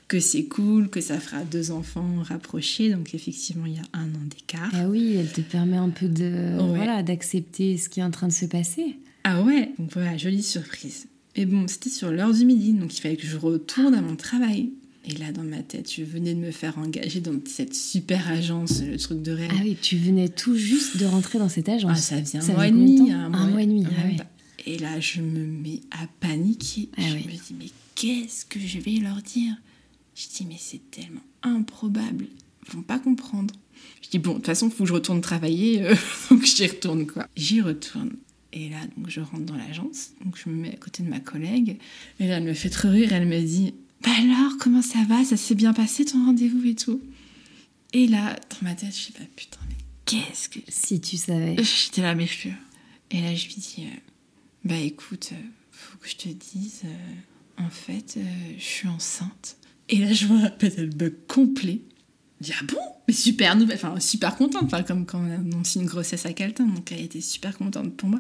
[0.08, 2.90] que c'est cool, que ça fera deux enfants rapprochés.
[2.92, 4.72] Donc effectivement, il y a un an d'écart.
[4.74, 6.76] Ah oui, elle te permet un peu de Ouais.
[6.76, 8.98] voilà d'accepter ce qui est en train de se passer.
[9.24, 11.08] Ah ouais Donc voilà, jolie surprise.
[11.36, 14.16] Et bon, c'était sur l'heure du midi, donc il fallait que je retourne à mon
[14.16, 14.70] travail.
[15.08, 18.82] Et là, dans ma tête, je venais de me faire engager dans cette super agence,
[18.82, 19.50] le truc de rêve.
[19.52, 21.92] Ah oui, tu venais tout juste de rentrer dans cette agence.
[21.94, 22.98] Ah, ça faisait un Ça mois et demi.
[22.98, 24.18] temps Un mois et demi, ah ouais.
[24.66, 26.90] Et là, je me mets à paniquer.
[26.98, 27.26] Ah je oui.
[27.28, 29.54] me dis, mais qu'est-ce que je vais leur dire?
[30.16, 32.28] Je dis, mais c'est tellement improbable.
[32.68, 33.54] Ils vont pas comprendre.
[34.02, 35.82] Je dis, bon, de toute façon, il faut que je retourne travailler.
[35.84, 35.96] euh,
[36.30, 37.28] donc j'y retourne, quoi.
[37.36, 38.14] J'y retourne.
[38.54, 40.12] Et là, donc, je rentre dans l'agence.
[40.24, 41.78] Donc, je me mets à côté de ma collègue.
[42.20, 43.12] Et là, elle me fait trop rire.
[43.14, 45.24] Elle me dit, bah alors, comment ça va?
[45.26, 47.02] Ça s'est bien passé ton rendez-vous et tout?
[47.94, 49.76] Et là, dans ma tête, je dis, bah putain, mais
[50.06, 51.56] qu'est-ce que Si tu savais.
[51.62, 52.50] J'étais là, mais je
[53.12, 53.98] Et là, je lui dis euh,
[54.66, 55.36] Bah écoute, euh,
[55.72, 58.22] faut que je te dise, euh, en fait, euh,
[58.58, 59.58] je suis enceinte.
[59.90, 61.82] Et là, je me rappelle, elle bug complet.
[62.42, 62.78] Je dis Ah bon?
[63.08, 66.66] Mais super nouvelle, enfin super contente, enfin, comme quand on annonce une grossesse à quelqu'un,
[66.66, 68.20] donc elle était super contente pour moi.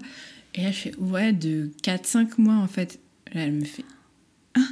[0.53, 2.99] Et là, je fais Ouais, de 4-5 mois en fait.
[3.33, 3.83] Là, elle me fait
[4.53, 4.67] Ah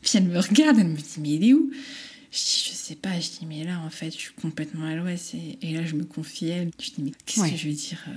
[0.00, 1.70] Puis elle me regarde, elle me dit Mais il est où?
[2.30, 4.94] Je dis, je sais pas, je dis, mais là, en fait, je suis complètement à
[4.94, 5.34] l'ouest.
[5.34, 6.70] Et, et là, je me confie à elle.
[6.78, 7.50] Je dis, mais qu'est-ce Ouais.
[7.50, 8.12] que je vais dire euh,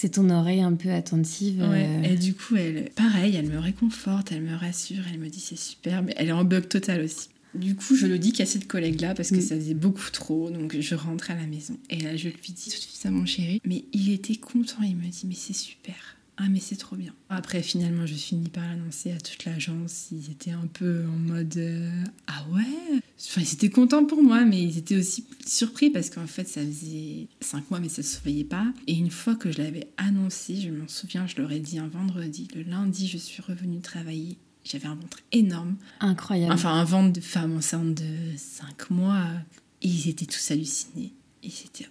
[0.00, 1.60] C'est ton oreille un peu attentive.
[1.60, 1.84] Ouais.
[1.86, 5.40] euh, Et du coup, elle, pareil, elle me réconforte, elle me rassure, elle me dit
[5.40, 7.28] c'est super, mais elle est en bug total aussi.
[7.54, 9.40] Du coup, je le dis qu'à cette collègue-là parce que Mm.
[9.42, 11.76] ça faisait beaucoup trop, donc je rentre à la maison.
[11.90, 14.80] Et là, je lui dis tout de suite à mon chéri, mais il était content,
[14.82, 16.16] il me dit mais c'est super.
[16.42, 17.12] Ah mais c'est trop bien.
[17.28, 20.08] Après finalement je finis par l'annoncer à toute l'agence.
[20.10, 23.00] Ils étaient un peu en mode euh, ah ouais?
[23.20, 26.62] Enfin ils étaient contents pour moi mais ils étaient aussi surpris parce qu'en fait ça
[26.62, 28.72] faisait cinq mois mais ça se voyait pas.
[28.86, 31.88] Et une fois que je l'avais annoncé, je m'en souviens, je leur ai dit un
[31.88, 32.48] vendredi.
[32.54, 34.38] Le lundi je suis revenue travailler.
[34.64, 35.76] J'avais un ventre énorme.
[36.00, 36.54] Incroyable.
[36.54, 39.26] Enfin un ventre de femme enceinte de cinq mois.
[39.82, 41.12] Et ils étaient tous hallucinés.
[41.42, 41.86] Ils étaient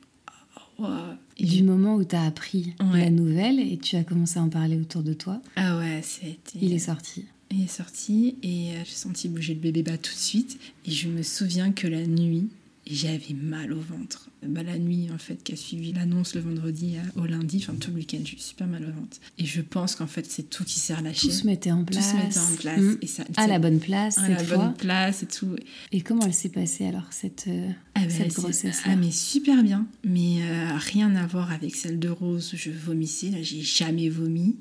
[0.80, 1.16] wow.
[1.38, 3.02] Et du moment où tu as appris Ouais.
[3.02, 6.60] la nouvelle et tu as commencé à en parler autour de toi, Ah ouais, c'était.
[6.62, 7.26] il est sorti.
[7.52, 10.60] Il est sorti et euh, j'ai senti bouger le bébé bas tout de suite.
[10.86, 12.50] Et je me souviens que la nuit,
[12.90, 14.30] j'avais mal au ventre.
[14.46, 17.92] Bah, la nuit, en fait, qui a suivi l'annonce le vendredi au lundi, enfin tout
[17.92, 19.18] le week-end, j'ai eu super mal au ventre.
[19.38, 21.28] Et je pense qu'en fait, c'est tout qui s'est relâché.
[21.28, 22.12] Tout se mettait en place.
[22.12, 22.80] Tout se mettait en place.
[22.80, 22.98] Mm.
[23.02, 24.58] Et ça, À la bonne place, à cette la fois.
[24.58, 25.56] bonne place et tout.
[25.92, 29.62] Et comment elle s'est passée alors, cette, euh, Ah ben, cette grossesse ah, mais super
[29.64, 33.30] bien, mais euh, rien à voir avec celle de Rose où je vomissais.
[33.30, 34.56] Là, j'ai jamais vomi,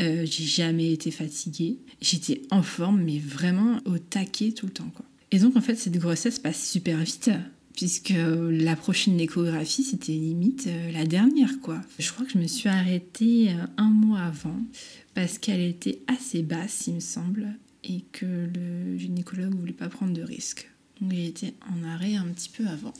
[0.00, 1.78] euh, j'ai jamais été fatiguée.
[2.00, 5.04] J'étais en forme, mais vraiment au taquet tout le temps, quoi.
[5.30, 7.30] Et donc, en fait, cette grossesse passe super vite,
[7.78, 11.80] puisque la prochaine échographie, c'était limite euh, la dernière, quoi.
[12.00, 14.60] Je crois que je me suis arrêtée euh, un mois avant,
[15.14, 17.46] parce qu'elle était assez basse, il me semble,
[17.84, 20.68] et que le gynécologue voulait pas prendre de risques.
[21.00, 22.92] Donc j'ai été en arrêt un petit peu avant.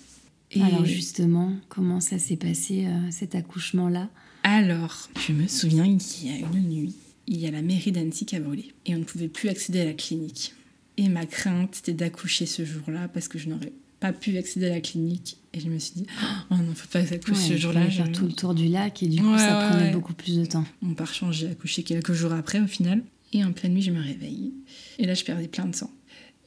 [0.53, 4.09] Et Alors justement, comment ça s'est passé, euh, cet accouchement-là?
[4.45, 6.95] Alors, je me souviens qu'il y a une nuit,
[7.27, 8.73] il y a la mairie d'Annecy qui a brûlé.
[8.87, 10.55] Et on ne pouvait plus accéder à la clinique.
[10.99, 14.71] Et ma crainte, c'était d'accoucher ce jour-là parce que je n'aurais pas pu accéder à
[14.71, 15.37] la clinique.
[15.55, 16.07] Et je me suis dit,
[16.51, 17.89] oh non, faut pas que j'accouche Ouais, ce il jour-là.
[17.89, 20.13] je- faire tout le tour du lac et du coup Ouais, ça ouais, prenait beaucoup
[20.15, 20.65] plus de temps.
[20.83, 23.03] Mon par chance, j'ai accouché quelques jours après au final.
[23.33, 24.53] Et en pleine nuit, je me réveille.
[24.99, 25.91] Et là, je perdais plein de sang.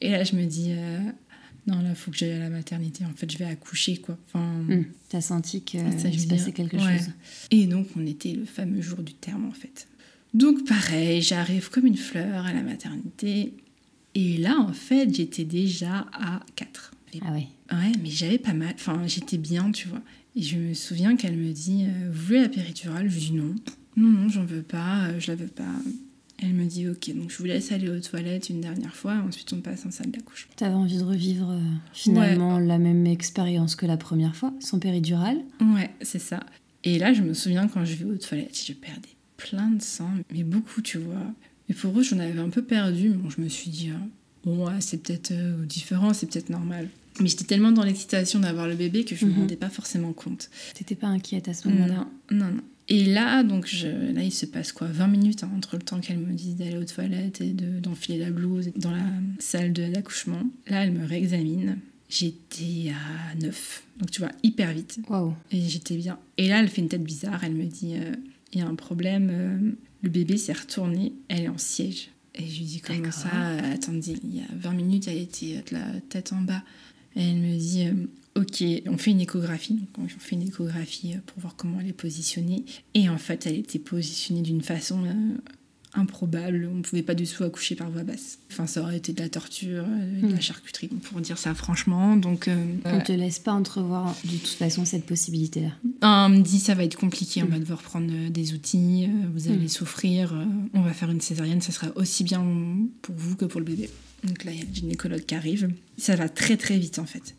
[0.00, 0.98] Et là, je me dis, euh,
[1.68, 3.04] non, là, faut que j'aille à la maternité.
[3.04, 4.18] En fait, je vais accoucher, quoi.
[4.26, 7.10] Enfin, Hum, T'as senti qu'il Ça, je se passait quelque chose.
[7.52, 9.86] Et donc, on était le fameux jour du terme, en fait.
[10.34, 13.52] Donc, pareil, j'arrive comme une fleur à la maternité.
[14.14, 16.91] Et là, en fait, j'étais déjà à 4.
[17.24, 17.48] Ah ouais.
[17.70, 18.72] Ouais, mais j'avais pas mal.
[18.74, 20.00] Enfin, j'étais bien, tu vois.
[20.34, 23.10] Et je me souviens qu'elle me dit euh, Vous voulez la péridurale?
[23.10, 23.54] Je dis non.
[23.96, 25.64] Non, non, j'en veux pas, euh, je la veux pas.
[26.42, 29.52] Elle me dit Ok, donc je vous laisse aller aux toilettes une dernière fois, ensuite
[29.52, 30.52] on passe en salle d'accouchement.
[30.56, 31.60] T'avais envie de revivre euh,
[31.92, 35.38] finalement la même expérience que la première fois, son péridurale?
[35.60, 36.40] Ouais, c'est ça.
[36.84, 40.10] Et là, je me souviens quand je vais aux toilettes, je perdais plein de sang,
[40.32, 41.26] mais beaucoup, tu vois.
[41.68, 44.00] Mais pour eux, j'en avais un peu perdu, mais bon, je me suis dit, ah,
[44.44, 46.88] bon, ouais, c'est peut-être euh, différent, c'est peut-être normal.
[47.20, 49.40] Mais j'étais tellement dans l'excitation d'avoir le bébé que je ne me Mhm.
[49.42, 50.50] rendais pas forcément compte.
[50.74, 52.06] T'étais pas inquiète à ce moment-là?
[52.30, 52.60] Non, non, non.
[52.88, 54.88] Et là, donc, je, là, il se passe quoi?
[54.88, 58.18] 20 minutes hein, entre le temps qu'elle me dise d'aller aux toilettes et de- d'enfiler
[58.18, 59.04] la blouse dans la
[59.38, 60.42] salle de- d'accouchement.
[60.66, 61.78] Là, elle me réexamine.
[62.08, 63.84] J'étais à 9.
[63.98, 64.98] Donc, tu vois, hyper vite.
[65.08, 65.34] Waouh.
[65.50, 66.18] Et j'étais bien.
[66.36, 67.42] Et là, elle fait une tête bizarre.
[67.44, 68.14] Elle me dit euh,
[68.52, 69.28] il y a un problème.
[69.30, 69.70] euh,
[70.02, 71.12] le bébé s'est retourné.
[71.28, 72.08] Elle est en siège.
[72.34, 73.28] Et je lui dis comment ça?
[73.72, 76.62] Attendez, il y a 20 minutes, elle était de la tête en bas.
[77.16, 79.86] Elle me dit euh, ok, on fait une échographie.
[79.96, 82.64] Donc, on fait une échographie euh, pour voir comment elle est positionnée.
[82.94, 85.36] Et en fait, elle était positionnée d'une façon euh,
[85.94, 86.68] improbable.
[86.72, 88.38] On ne pouvait pas du tout accoucher par voie basse.
[88.50, 90.40] Enfin, ça aurait été de la torture, euh, de la Mm.
[90.40, 92.16] charcuterie, pour dire ça franchement.
[92.16, 95.70] Donc, euh, On te laisse pas entrevoir de toute façon cette possibilité-là.
[96.02, 99.26] on me dit ça va être compliqué, on va devoir prendre euh, des outils, euh,
[99.34, 99.68] vous allez Mm.
[99.68, 102.42] souffrir, euh, on va faire une césarienne, ça sera aussi bien
[103.02, 103.90] pour vous que pour le bébé.
[104.24, 105.70] Donc là, il y a le gynécologue qui arrive.
[105.98, 107.34] Ça va très très vite en fait,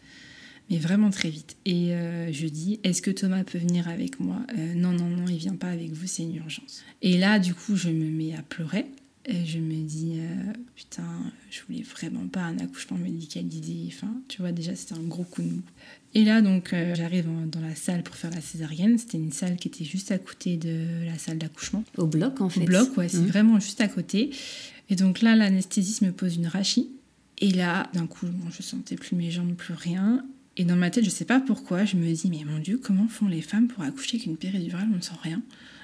[0.74, 1.56] mais vraiment très vite.
[1.66, 4.38] Et euh, je dis, est-ce que Thomas peut venir avec moi?
[4.58, 6.84] Euh, Non, non, non, il vient pas avec vous, c'est une urgence.
[7.02, 8.86] Et là, du coup, je me mets à pleurer.
[9.26, 11.08] Et je me dis, euh, putain,
[11.50, 13.76] je voulais vraiment pas un accouchement médicalisé.
[13.88, 15.62] Enfin, tu vois, déjà, c'était un gros coup de mou.
[16.14, 18.98] Et là, donc, euh, j'arrive dans la salle pour faire la césarienne.
[18.98, 21.86] C'était une salle qui était juste à côté de la salle d'accouchement.
[21.98, 22.66] Au bloc en Au fait.
[22.66, 23.28] bloc, ouais, c'est Mhm.
[23.28, 24.32] vraiment juste à côté.
[24.90, 26.90] Et donc là, l'anesthésiste me pose une rachie.
[27.40, 30.24] Et là, d'un coup, bon, je sentais plus mes jambes, plus rien.
[30.58, 33.08] Et dans ma tête, je sais pas pourquoi, je me dis, mais mon Dieu, comment
[33.08, 35.42] font les femmes pour accoucher avec une péridurale On ne sent rien.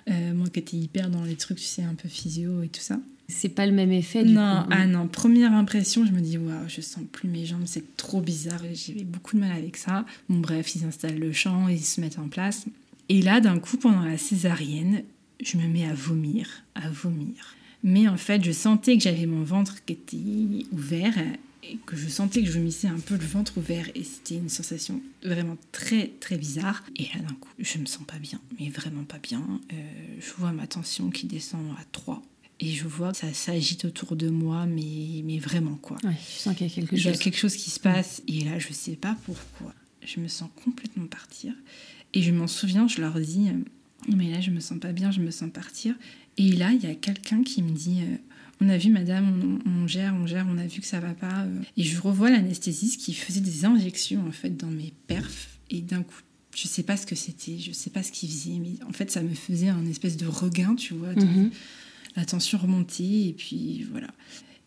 [0.10, 2.82] Euh, moi qui étais hyper dans les trucs, tu sais, un peu physio et tout
[2.82, 3.00] ça.
[3.28, 4.70] C'est pas le même effet du non, coup.
[4.72, 8.22] ah non, première impression, je me dis, waouh, je sens plus mes jambes, c'est trop
[8.22, 8.62] bizarre.
[8.74, 10.06] J'avais beaucoup de mal avec ça.
[10.30, 12.66] Bon, bref, ils installent le champ, ils se mettent en place.
[13.08, 15.04] Et là, d'un coup, pendant la césarienne,
[15.44, 17.56] je me mets à vomir, à vomir.
[17.84, 21.18] Mais en fait, je sentais que j'avais mon ventre qui était ouvert
[21.70, 24.50] et que je sentais que je vomissais un peu le ventre ouvert et c'était une
[24.50, 26.84] sensation vraiment très très bizarre.
[26.96, 29.44] Et là, d'un coup, je me sens pas bien, mais vraiment pas bien.
[29.74, 29.76] Euh,
[30.20, 32.22] je vois ma tension qui descend à 3
[32.60, 35.98] et je vois que ça s'agite autour de moi, mais, mais vraiment quoi.
[36.04, 37.22] Ouais, tu sens qu'il y a quelque Il y a chose.
[37.22, 39.74] quelque chose qui se passe et là, je sais pas pourquoi.
[40.06, 41.54] Je me sens complètement partir.
[42.14, 45.12] Et je m'en souviens, je leur dis, euh, mais là, je me sens pas bien,
[45.12, 45.94] je me sens partir.
[46.38, 48.16] Et là, il y a quelqu'un qui me dit, euh,
[48.62, 51.14] on a vu madame, on, on gère, on gère, on a vu que ça va
[51.14, 51.44] pas.
[51.46, 51.62] euh.
[51.78, 55.60] Et je revois l'anesthésiste qui faisait des injections en fait dans mes perfs.
[55.70, 56.20] Et d'un coup,
[56.56, 59.12] je sais pas ce que c'était, je sais pas ce qu'il faisait, mais en fait,
[59.12, 61.52] ça me faisait un espèce de regain, tu vois, de- Mhm.
[62.16, 64.08] la tension remontée et puis voilà.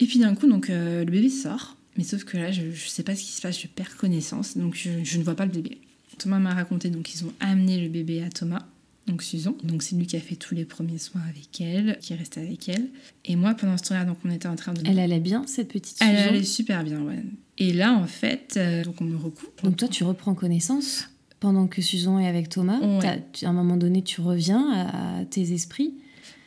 [0.01, 2.89] Et puis d'un coup, donc euh, le bébé sort, mais sauf que là, je, je
[2.89, 5.45] sais pas ce qui se passe, je perds connaissance, donc je, je ne vois pas
[5.45, 5.79] le bébé.
[6.19, 8.67] Thomas m'a raconté, donc ils ont amené le bébé à Thomas.
[9.07, 9.57] Donc Susan.
[9.65, 12.41] Donc c'est lui qui a fait tous les premiers soins avec elle, qui est resté
[12.41, 12.89] avec elle.
[13.25, 14.81] Et moi, pendant ce temps-là, donc on était en train de...
[14.85, 17.23] Elle allait bien, cette petite Susan Elle allait super bien, ouais.
[17.59, 19.63] Et là, en fait, euh, donc on me recoupe.
[19.63, 21.09] Donc toi, tu reprends connaissance
[21.41, 22.79] pendant que Susan est avec Thomas.
[22.79, 23.25] Ouais.
[23.43, 25.95] À un moment donné, tu reviens à tes esprits.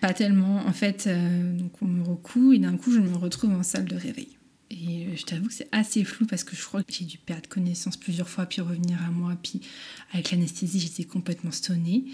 [0.02, 0.66] Pas tellement.
[0.66, 3.86] En fait, euh, donc on me recoue et d'un coup, je me retrouve en salle
[3.86, 4.30] de réveil.
[4.72, 7.18] Et euh, je t'avoue que c'est assez flou parce que je crois que j'ai dû
[7.18, 9.34] perdre connaissance plusieurs fois, puis revenir à moi.
[9.42, 9.62] Puis
[10.12, 12.06] avec l'anesthésie, j'étais complètement stonnée.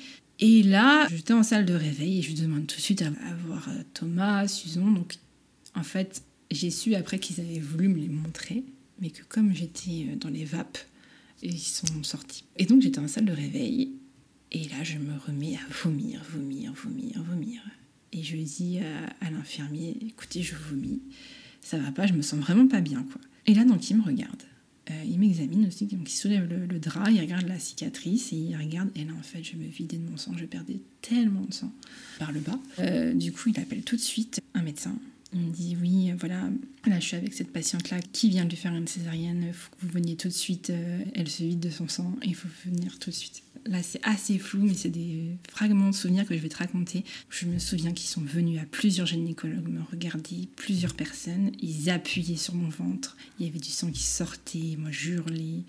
[0.41, 3.11] Et là, j'étais en salle de réveil et je demande tout de suite à,
[3.45, 4.89] voir euh, Thomas, Susan.
[4.89, 5.17] Donc,
[5.75, 8.63] en fait, j'ai su après qu'ils avaient voulu me les montrer,
[8.99, 10.79] mais que comme j'étais euh, dans les vapes,
[11.43, 12.45] ils sont sortis.
[12.57, 13.91] Et donc, j'étais en salle de réveil.
[14.51, 17.61] Et là, je me remets à vomir, vomir, vomir, vomir.
[18.11, 21.01] Et je dis à, à l'infirmier, écoutez, je vomis,
[21.61, 23.21] ça va pas, je me sens vraiment pas bien, quoi.
[23.45, 24.41] Et là, donc, il me regarde.
[24.89, 28.55] Euh, il m'examine aussi, donc il soulève le, drap, il regarde la cicatrice et il
[28.57, 28.89] regarde.
[28.95, 31.71] Et là, en fait, je me vidais de mon sang, je perdais tellement de sang
[32.17, 32.59] par le bas.
[32.79, 34.95] Euh, du coup, il appelle tout de suite un médecin.
[35.33, 36.49] Il me dit oui, voilà,
[36.85, 39.69] là je suis avec cette patiente-là qui vient de lui faire une césarienne, il faut
[39.71, 42.49] que vous veniez tout de suite, euh, elle se vide de son sang, il faut
[42.65, 43.41] venir tout de suite.
[43.65, 47.03] Là c'est assez flou, mais c'est des fragments de souvenirs que je vais te raconter.
[47.29, 52.37] Je me souviens qu'ils sont venus à plusieurs gynécologues me regarder, plusieurs personnes, ils appuyaient
[52.37, 55.63] sur mon ventre, il y avait du sang qui sortait, moi j'hurlais.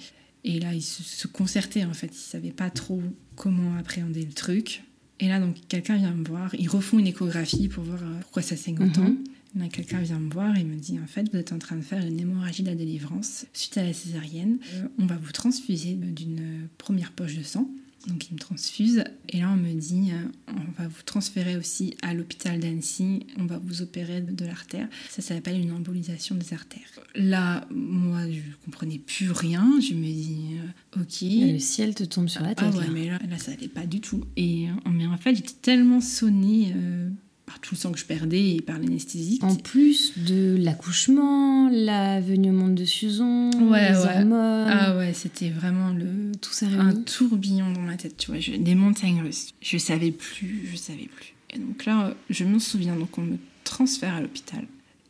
[0.45, 3.03] Et là ils se, se concertaient en fait, ils savaient pas trop
[3.37, 4.83] comment appréhender le truc.
[5.23, 6.53] Et là, donc, quelqu'un vient me voir.
[6.59, 9.03] Ils refont une échographie pour voir euh, pourquoi ça saigne autant.
[9.03, 9.25] Mhm.
[9.55, 11.83] Là, quelqu'un vient me voir et me dit en fait, vous êtes en train de
[11.83, 14.59] faire une hémorragie de la délivrance suite à la césarienne.
[14.75, 17.71] Euh, on va vous transfuser d'une première poche de sang.
[18.07, 19.05] Donc, il me transfuse.
[19.29, 23.27] Et là, on me dit euh, on va vous transférer aussi à l'hôpital d'Annecy.
[23.39, 24.89] On va vous opérer de, l'artère.
[25.09, 26.81] Ça, ça s'appelle une embolisation des artères.
[27.15, 29.79] Là, moi, je comprenais plus rien.
[29.81, 30.59] Je me dis
[30.97, 31.53] euh, ok.
[31.53, 32.69] Le ciel te tombe sur la tête.
[32.73, 32.91] Ah ouais, là.
[32.93, 34.25] mais là, là, ça allait pas du tout.
[34.37, 37.09] Et euh, mais en fait, j'étais tellement sonnée euh,
[37.53, 39.39] par tout le sang que je perdais et par l'anesthésie.
[39.43, 44.05] En plus de l'accouchement, la venue au monde de Susan, Ouais, les ouais.
[44.17, 48.41] hormones, Ah ouais, c'était vraiment le tout ça un tourbillon dans ma tête, tu vois,
[48.41, 49.53] je- des montagnes russes.
[49.61, 51.35] Je savais plus, je savais plus.
[51.55, 54.65] Et donc là, euh, je me souviens, donc on me transfère à l'hôpital.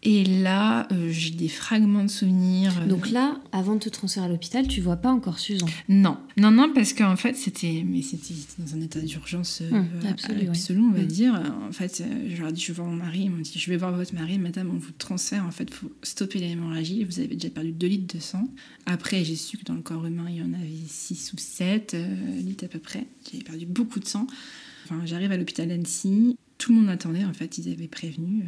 [0.05, 2.73] Et là, euh, j'ai des fragments de souvenirs.
[2.83, 5.67] euh, Donc là, avant de te transférer à l'hôpital, tu vois pas encore Susan.
[5.89, 10.11] Non, non, non, parce qu'en fait, c'était, mais c'était dans un état d'urgence euh, euh,
[10.11, 10.87] absolu, absolu, ouais.
[10.89, 11.07] on va Hum.
[11.07, 11.53] dire.
[11.69, 13.21] En fait, je leur ai dit, je vais voir mon mari.
[13.27, 15.45] Ils m'ont dit, je vais voir votre mari, madame, on vous transfère.
[15.47, 17.05] En fait, il faut stopper l'hémorragie.
[17.05, 18.49] Vous avez déjà perdu 2 litres de sang.
[18.87, 21.97] Après, j'ai su que dans le corps humain, il y en avait 6 ou 7
[22.41, 23.07] litres à peu près.
[23.31, 24.27] J'avais perdu beaucoup de sang.
[24.85, 26.37] Enfin, j'arrive à l'hôpital d'Annecy.
[26.59, 28.43] Tout le monde attendait, en fait, ils avaient prévenu.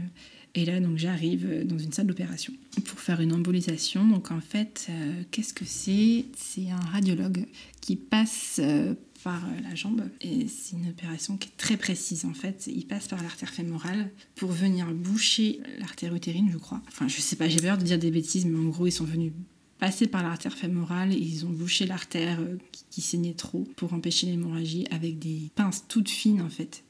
[0.55, 2.53] Et là, donc, j'arrive euh, dans une salle d'opération
[2.85, 4.07] pour faire une embolisation.
[4.07, 6.27] Donc, en fait, euh, qu'est-ce que c'est?
[6.37, 7.47] C'est un radiologue
[7.81, 10.03] qui passe euh, par la jambe.
[10.21, 12.69] Et c'est une opération qui est très précise, en fait.
[12.69, 16.81] Il passe par l'artère fémorale pour venir boucher l'artère utérine, je crois.
[16.87, 19.05] Enfin, je sais pas, j'ai peur de dire des bêtises, mais en gros, ils sont
[19.05, 19.33] venus
[19.81, 22.39] passer par l'artère fémorale ils ont bouché l'artère
[22.71, 26.85] qui, qui saignait trop pour empêcher l'hémorragie avec des pinces toutes fines, en fait.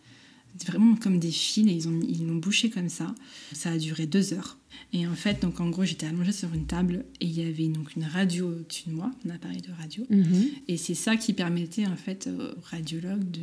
[0.66, 3.14] Vraiment comme des fils et ils ont ils l'ont bouché comme ça.
[3.52, 4.58] Ça a duré deux heures.
[4.92, 7.66] Et en fait, donc en gros, j'étais allongée sur une table et il y avait
[7.68, 10.04] donc une radio au-dessus de moi, un appareil de radio.
[10.08, 10.46] Mhm.
[10.68, 13.40] Et c'est ça qui permettait en fait au radiologue de,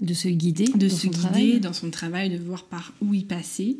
[0.00, 1.60] De se guider de se guider travail.
[1.60, 3.76] dans son travail, de voir par où il passait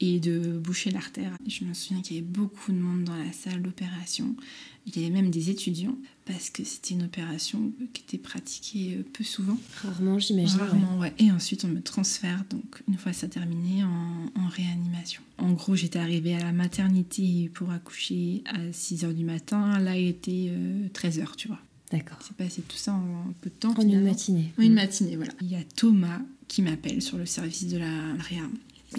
[0.00, 1.36] et de boucher l'artère.
[1.46, 4.34] Je me souviens qu'il y avait beaucoup de monde dans la salle d'opération.
[4.86, 9.02] Il y avait même des étudiants parce que c'était une opération qui était pratiquée euh,
[9.12, 9.58] peu souvent.
[9.82, 10.60] Rarement, j'imagine.
[10.60, 11.12] Rarement, ouais.
[11.18, 15.22] Et ensuite, on me transfère, donc une fois ça terminé, en, en réanimation.
[15.38, 19.78] En gros, j'étais arrivée à la maternité pour accoucher à 6h du matin.
[19.80, 20.52] Là, il était
[20.94, 21.60] 13h, tu vois.
[21.92, 22.18] D'accord.
[22.22, 23.74] C'est passé tout ça en peu de temps.
[23.76, 24.52] En une matinée.
[24.58, 25.32] En une matinée, voilà.
[25.40, 28.42] Il y a Thomas qui m'appelle sur le service de la réa.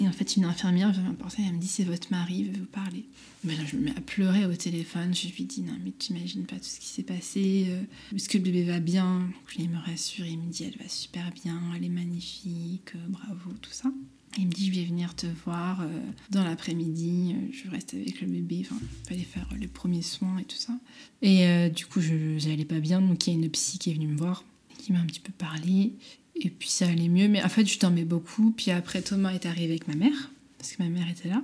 [0.00, 2.60] Et en fait, une infirmière vient m'apporter, elle me dit c'est votre mari, il veut
[2.60, 3.04] vous parler.
[3.44, 5.12] Je me mets à pleurer au téléphone.
[5.14, 7.66] Je lui dis non, mais tu imagines pas tout ce qui s'est passé.
[7.68, 7.82] euh,
[8.14, 9.20] Est-ce que le bébé va bien?
[9.20, 12.98] Donc, Il me rassure, il me dit elle va super bien, elle est magnifique, euh,
[13.08, 13.90] bravo, tout ça.
[14.38, 15.88] Il me dit je vais venir te voir euh,
[16.30, 18.66] dans l'après-midi, je reste avec le bébé, il
[19.08, 20.74] fallait faire les premiers soins et tout ça.
[21.22, 23.94] Et du coup, je j'allais pas bien, donc il y a une psy qui est
[23.94, 24.44] venue me voir,
[24.78, 25.92] qui m'a un petit peu parlé.
[26.40, 28.52] Et puis ça allait mieux, mais en fait, je dormais beaucoup.
[28.52, 31.42] Puis après, Thomas est arrivé avec ma mère, parce que ma mère était là.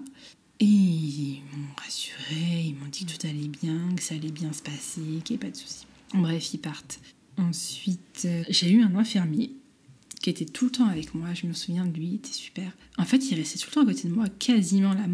[0.61, 4.53] Et ils m'ont rassuré, ils m'ont dit que tout allait bien, que ça allait bien
[4.53, 5.87] se passer, qu'il n'y avait pas de soucis.
[6.15, 7.01] Bref, ils partent.
[7.37, 9.51] Ensuite, euh, j'ai eu un infirmier
[10.23, 11.35] qui était tout le temps avec moi.
[11.35, 12.71] Je me souviens de lui, il était super.
[12.97, 15.09] En fait, il restait tout le temps à côté de moi, quasiment la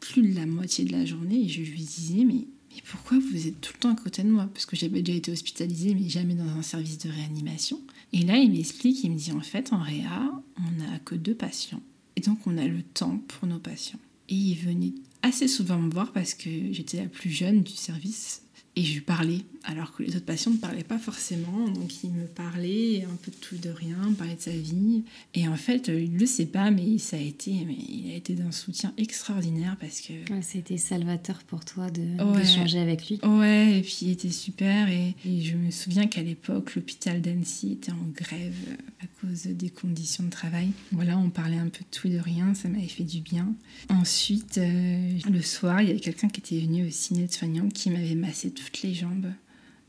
[0.00, 1.44] plus de la moitié de la journée.
[1.44, 4.28] Et je lui disais, mais Mais pourquoi vous êtes tout le temps à côté de
[4.28, 4.48] moi?
[4.52, 7.80] Parce que j'avais déjà été hospitalisée, mais jamais dans un service de réanimation.
[8.14, 11.34] Et là, il m'explique, il me dit en fait, en réa, on n'a que deux
[11.34, 11.82] patients.
[12.14, 13.98] Et donc, on a le temps pour nos patients.
[14.28, 18.42] Et il venait assez souvent me voir parce que j'étais la plus jeune du service
[18.76, 21.68] et je lui parlais, alors que les autres patients ne parlaient pas forcément.
[21.68, 25.04] Donc il me parlait un peu de tout, de rien, parlait de sa vie.
[25.34, 28.16] Et en fait, il ne le sait pas, mais ça a été, mais il a
[28.16, 30.12] été d'un soutien extraordinaire parce que.
[30.32, 33.20] Ouais, C'était salvateur pour toi d'échanger avec lui.
[33.22, 34.88] Ouais, et puis il était super.
[34.88, 38.54] Et, et je me souviens qu'à l'époque, l'hôpital d'Annecy était en grève
[39.00, 40.70] à cause des conditions de travail.
[40.92, 43.54] Voilà, on parlait un peu de tout et de rien, ça m'avait fait du bien.
[43.88, 47.68] Ensuite, euh, le soir, il y avait quelqu'un qui était venu au ciné de soignant
[47.68, 49.32] qui m'avait massé tout toutes les jambes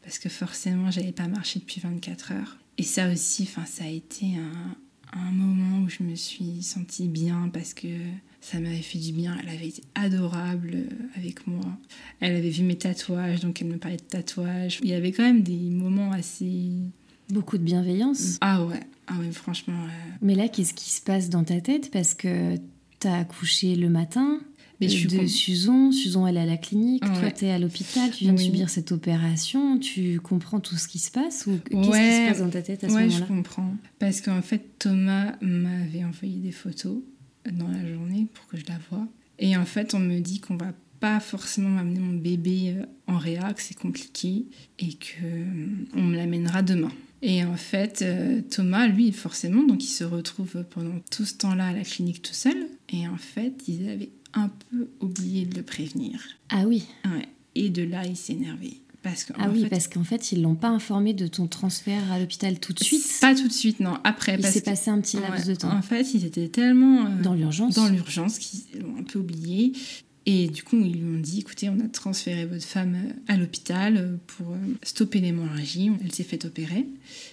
[0.05, 2.57] parce que forcément j'avais pas marché depuis 24 heures.
[2.77, 7.07] Et ça aussi, enfin ça a été un, un, moment où je me suis sentie
[7.07, 7.87] bien parce que
[8.39, 9.35] ça m'avait fait du bien.
[9.41, 11.65] Elle avait été adorable euh, avec moi.
[12.19, 14.79] Elle avait vu mes tatouages, donc elle me parlait de tatouages.
[14.83, 16.69] Il y avait quand même des moments assez
[17.29, 18.37] beaucoup de bienveillance.
[18.41, 19.87] Ah ouais, ah ouais, franchement.
[20.21, 21.89] Mais là, qu'est-ce qui se passe dans ta tête?
[21.89, 22.57] Parce que
[22.99, 24.39] t'as accouché le matin,
[24.79, 25.91] mais je de Susan.
[25.91, 27.03] Susan, elle est à la clinique.
[27.03, 28.09] Toi, tu es à l'hôpital.
[28.11, 29.77] Tu viens de subir cette opération.
[29.79, 32.83] Tu comprends tout ce qui se passe ou qu'est-ce qui se passe dans ta tête
[32.83, 33.73] à ce moment-là je comprends.
[33.99, 36.97] Parce qu'en fait, Thomas m'avait envoyé des photos
[37.51, 39.07] dans la journée pour que je la voie.
[39.39, 43.17] Et en fait, on me dit qu'on va pas forcément m'amener mon bébé euh, en
[43.17, 44.45] réa, que c'est compliqué
[44.79, 45.45] et que euh,
[45.93, 46.91] on me l'amènera demain.
[47.21, 51.67] Et en fait, euh, Thomas, lui, forcément, donc il se retrouve pendant tout ce temps-là
[51.67, 52.55] à la clinique tout seul.
[52.93, 56.19] Et en fait, ils avaient un peu oublié de le prévenir.
[56.49, 57.27] Ah oui ouais.
[57.55, 58.81] Et de là, il s'est énervé.
[59.05, 62.59] Parce ah oui, parce qu'en fait, ils l'ont pas informé de ton transfert à l'hôpital
[62.59, 63.19] tout de suite.
[63.21, 63.99] Pas tout de suite, non.
[64.03, 65.71] Après, il s'est passé un petit laps de temps.
[65.71, 69.73] En fait, ils étaient tellement euh, dans l'urgence, dans l'urgence qu'ils l'ont un peu oublié.
[70.25, 73.37] Et du coup, ils lui ont dit, écoutez, on a transféré votre femme euh, à
[73.37, 75.91] l'hôpital euh, pour stopper l'hémorragie.
[76.03, 76.87] Elle s'est fait opérer.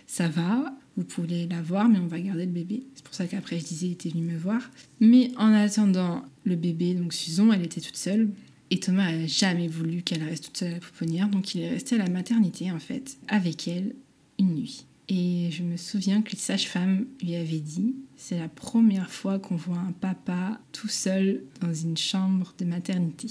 [0.07, 2.83] Ça va vous pouvez la voir, mais on va garder le bébé.
[2.95, 4.61] C'est pour ça qu'après, je disais, il était venu me voir.
[5.01, 8.29] Mais en attendant le bébé, donc Susan, elle était toute seule.
[8.71, 11.71] Et Thomas n'a jamais voulu qu'elle reste toute seule à la pouponnière, donc il est
[11.71, 13.95] resté à la maternité, en fait, avec elle,
[14.39, 14.87] une nuit.
[15.09, 19.57] Et je me souviens que les sages-femmes lui avaient dit c'est la première fois qu'on
[19.57, 23.29] voit un papa tout seul dans une chambre de maternité.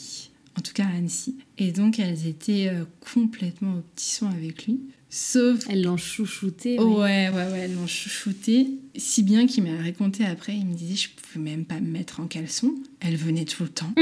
[0.57, 1.37] En tout cas à Annecy.
[1.57, 2.83] Et donc elles étaient euh,
[3.13, 4.81] complètement au petit soin avec lui.
[5.13, 5.65] Sauf.
[5.69, 6.79] Elles l'ont chouchouté.
[6.79, 8.67] Ouais, ouais, ouais, elles l'ont chouchouté.
[8.95, 12.21] Si bien qu'il m'a raconté après, il me disait je pouvais même pas me mettre
[12.21, 12.73] en caleçon.
[13.01, 13.93] Elle venait tout le temps.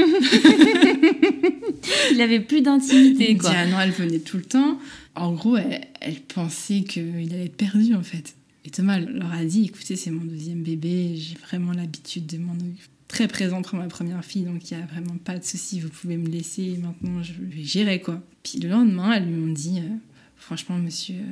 [2.12, 3.50] il avait plus d'intimité, quoi.
[3.52, 4.78] ah non, elle venait tout le temps.
[5.16, 8.36] En gros, elle, pensait qu'il allait être perdu, en fait.
[8.64, 12.52] Et Thomas leur a dit écoutez, c'est mon deuxième bébé, j'ai vraiment l'habitude de m'en
[12.52, 15.80] occuper très présent pour ma première fille, donc il n'y a vraiment pas de souci,
[15.80, 18.22] vous pouvez me laisser, maintenant je vais gérer quoi.
[18.44, 19.96] Puis le lendemain, elles lui ont dit, euh,
[20.40, 21.22] Franchement, monsieur,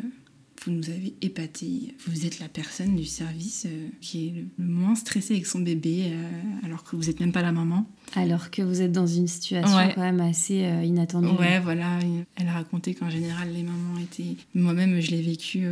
[0.64, 1.94] vous nous avez épaté.
[2.06, 6.06] Vous êtes la personne du service euh, qui est le moins stressée avec son bébé,
[6.06, 6.30] euh,
[6.64, 7.86] alors que vous n'êtes même pas la maman.
[8.14, 11.28] Alors que vous êtes dans une situation quand même assez euh, inattendue.
[11.38, 11.98] Ouais, voilà.
[12.36, 14.36] Elle a raconté qu'en général, les mamans étaient.
[14.54, 15.64] Moi-même, je l'ai vécu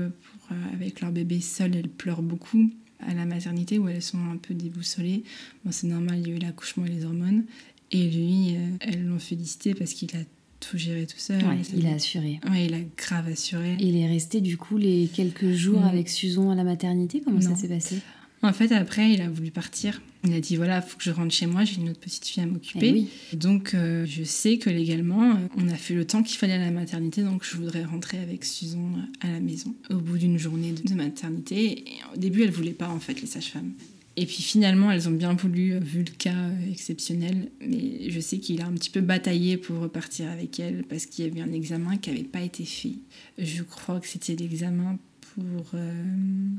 [0.72, 1.74] avec leur bébé seul.
[1.76, 2.70] Elles pleurent beaucoup
[3.07, 5.24] à la maternité où elles sont un peu déboussolées.
[5.64, 7.45] Bon, c'est normal, il y a eu l'accouchement et les hormones.
[7.93, 10.20] Et lui, elles l'ont félicité parce qu'il a
[10.61, 11.40] tout gérer tout seul.
[11.74, 12.40] il a assuré.
[12.50, 13.76] Ouais, il a grave assuré.
[13.80, 17.22] Il est resté du coup les quelques jours avec Susan à la maternité?
[17.24, 17.98] Comment ça s'est passé?
[18.42, 20.00] En fait, après, il a voulu partir.
[20.22, 22.26] Il a dit voilà, il faut que je rentre chez moi, j'ai une autre petite
[22.26, 23.07] fille à m'occuper.
[23.32, 26.54] Eh donc, euh, je sais que légalement, euh, on a fait le temps qu'il fallait
[26.54, 30.38] à la maternité, donc je voudrais rentrer avec Susan à la maison au bout d'une
[30.38, 31.84] journée de maternité.
[31.88, 33.72] Et au début, elle voulait pas en fait les sages-femmes.
[34.18, 37.50] Et puis finalement, elles ont bien voulu, euh, vu le cas euh, exceptionnel.
[37.60, 41.26] Mais je sais qu'il a un petit peu bataillé pour repartir avec elle parce qu'il
[41.26, 42.94] y avait un examen qui n'avait pas été fait.
[43.38, 44.98] Je crois que c'était l'examen
[45.34, 46.02] pour euh,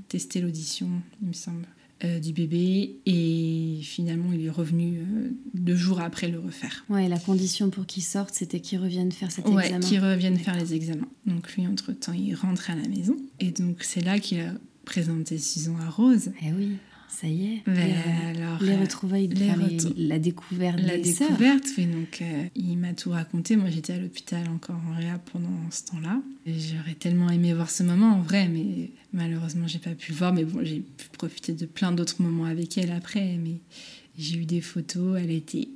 [0.08, 0.88] tester l'audition,
[1.22, 1.66] il me semble,
[2.22, 2.98] du bébé.
[3.08, 5.00] Et finalement, il est revenu
[5.56, 6.86] deux jours après le refaire.
[6.90, 9.80] Ouais, la condition pour qu'il sorte, c'était qu'il revienne faire cet ouais, examen.
[9.80, 11.10] qu'il revienne faire les examens.
[11.26, 13.18] Donc lui, entre-temps, il rentre à la maison.
[13.40, 14.54] Et donc c'est là qu'il a
[14.86, 16.30] présenté Susan à Rose.
[16.44, 16.78] Eh oui.
[17.10, 17.64] Ça y est.
[17.68, 19.28] Les, alors, les retrouvailles,
[19.98, 20.80] la découverte.
[20.80, 21.86] La découverte, oui.
[21.86, 23.56] Donc, euh, il m'a tout raconté.
[23.56, 26.22] Moi, j'étais à l'hôpital encore en réa pendant ce temps-là.
[26.46, 30.34] J'aurais tellement aimé voir ce moment en vrai, mais malheureusement, j'ai pas pu le voir.
[30.34, 33.38] Mais bon, j'ai pu profiter de plein d'autres moments avec elle après.
[33.38, 33.60] Mais
[34.18, 35.18] j'ai eu des photos.
[35.20, 35.70] Elle était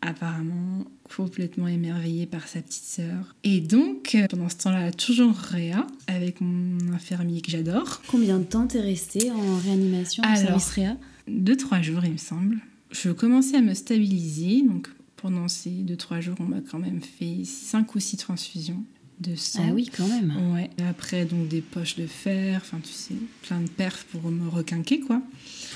[0.00, 0.84] apparemment
[1.16, 3.34] complètement émerveillée par sa petite sœur.
[3.44, 8.02] Et donc, euh, pendant ce temps-là, toujours réa, avec mon infirmier que j'adore.
[8.08, 10.96] Combien de temps t'es restée en réanimation en service réa?
[11.26, 12.58] Deux, trois jours, il me semble.
[12.90, 17.44] Je commençais à me stabiliser, donc pendant ces 2-3 jours, on m'a quand même fait
[17.44, 18.82] 5 ou 6 transfusions
[19.20, 19.64] de sang.
[19.68, 20.32] Ah oui, quand même.
[20.54, 20.70] Ouais.
[20.78, 24.48] Et après, donc des poches de fer, enfin, tu sais, plein de perfs pour me
[24.48, 25.20] requinquer, quoi.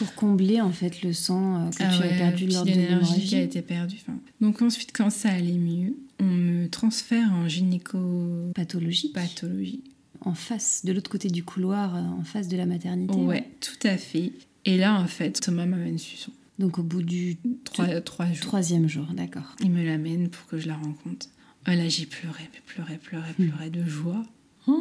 [0.05, 2.71] Pour combler, en fait, le sang euh, que Ah tu ouais, as perdu lors de
[2.71, 2.87] l'énergie
[3.21, 3.39] qui a l'hémorragie.
[3.39, 3.97] été perdue.
[4.01, 4.19] enfin.
[4.41, 9.11] Donc ensuite, quand ça allait mieux, on me transfère en gynécopathologie.
[9.13, 9.85] Pathologique.
[10.25, 13.15] En face, de l'autre côté du couloir, euh, en face de la maternité.
[13.15, 14.33] Ouais, tout à fait.
[14.65, 16.31] Et là, en fait, Thomas m'amène Susan.
[16.59, 18.37] Donc au bout du Trois, trois jours.
[18.47, 19.57] troisième jour, d'accord.
[19.65, 21.27] Il me l'amène pour que je la rencontre.
[21.65, 23.49] Ah, là, j'ai pleuré, pleuré, pleuré, Hmm.
[23.49, 24.23] pleuré de joie.
[24.69, 24.81] Oh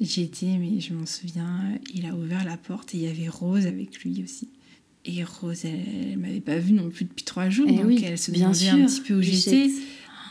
[0.00, 1.60] J'étais, mais je m'en souviens,
[1.92, 4.48] il a ouvert la porte et il y avait Rose avec lui aussi.
[5.08, 5.80] Et Rose, elle,
[6.12, 8.68] elle m'avait pas vue non plus depuis trois jours, Eh donc oui, elle se demandait
[8.68, 9.70] un petit peu où j'étais.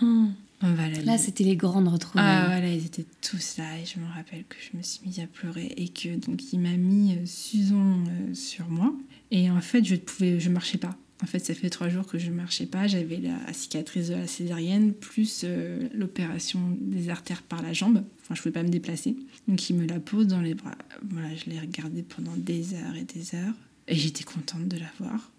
[0.04, 0.28] Oh,
[0.62, 2.26] voilà, Là, c'était les grandes retrouvailles.
[2.28, 5.20] Ah voilà, ils étaient tous là et je me rappelle que je me suis mise
[5.20, 8.94] à pleurer et que donc il m'a mis euh, Susan euh, sur moi
[9.32, 10.96] et en fait je pouvais, je marchais pas.
[11.24, 12.86] En fait, ça fait trois jours que je marchais pas.
[12.86, 18.04] J'avais la cicatrice de la césarienne plus euh, l'opération des artères par la jambe.
[18.22, 19.16] Enfin, je pouvais pas me déplacer.
[19.48, 20.78] Donc il me la pose dans les bras.
[21.10, 23.56] Voilà, je l'ai regardée pendant des heures et des heures
[23.88, 25.32] et j'étais contente de la voir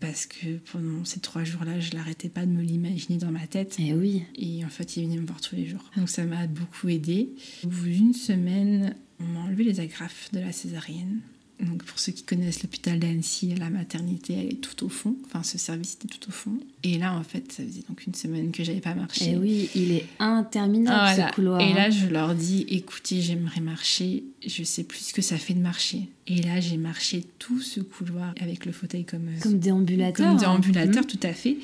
[0.00, 3.76] parce que pendant ces trois jours-là, je l'arrêtais pas de me l'imaginer dans ma tête.
[3.78, 4.24] Eh oui.
[4.36, 5.90] Et en fait, il venait me voir tous les jours.
[5.96, 7.30] Donc ça m'a beaucoup aidé.
[7.64, 11.20] Au bout d'une semaine, on m'a enlevé les agrafes de la césarienne.
[11.60, 15.14] Donc pour ceux qui connaissent l'hôpital d'Annecy, la maternité, elle est tout au fond.
[15.26, 16.58] Enfin, ce service était tout au fond.
[16.82, 19.30] Et là, en fait, ça faisait donc une semaine que j'avais pas marché.
[19.32, 21.28] Eh oui, il est interminable Ah, voilà.
[21.30, 21.60] ce couloir.
[21.60, 21.90] Et là, hein.
[21.90, 24.24] je leur dis, écoutez, j'aimerais marcher.
[24.44, 26.08] Je sais plus ce que ça fait de marcher.
[26.26, 30.26] Et là, j'ai marché tout ce couloir avec le fauteuil comme, euh, comme déambulateur.
[30.26, 30.40] comme hein.
[30.40, 31.08] déambulateur, Mhm.
[31.08, 31.56] tout à fait.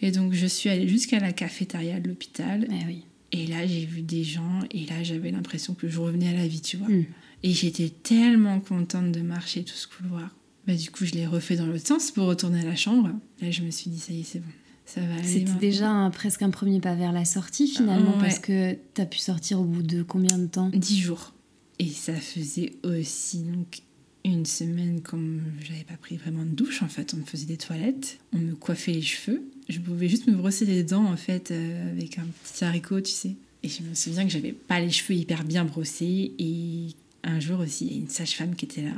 [0.00, 2.66] Et donc, je suis allée jusqu'à la cafétéria de l'hôpital.
[2.70, 3.02] Eh oui.
[3.32, 6.46] Et là, j'ai vu des gens, et là, j'avais l'impression que je revenais à la
[6.46, 6.88] vie, tu vois.
[6.88, 7.04] Mm.
[7.42, 10.34] Et j'étais tellement contente de marcher tout ce couloir.
[10.66, 13.10] Bah, du coup, je l'ai refait dans l'autre sens pour retourner à la chambre.
[13.40, 14.50] Là, je me suis dit, ça y est, c'est bon.
[14.84, 15.22] Ça va aller.
[15.24, 18.20] C'était déjà un- presque un premier pas vers la sortie finalement Ouais.
[18.20, 20.70] parce que t'as pu sortir au bout de combien de temps?
[20.72, 21.34] Dix jours.
[21.78, 23.82] Et ça faisait aussi donc
[24.24, 27.14] une semaine comme j'avais pas pris vraiment de douche en fait.
[27.14, 29.42] On me faisait des toilettes, on me coiffait les cheveux.
[29.68, 33.12] Je pouvais juste me brosser les dents en fait euh, avec un petit haricot, tu
[33.12, 33.34] sais.
[33.64, 36.32] Et je me souviens que j'avais pas les cheveux hyper bien brossés.
[36.38, 36.86] Et
[37.26, 38.92] un jour aussi, il y a une sage-femme qui était là.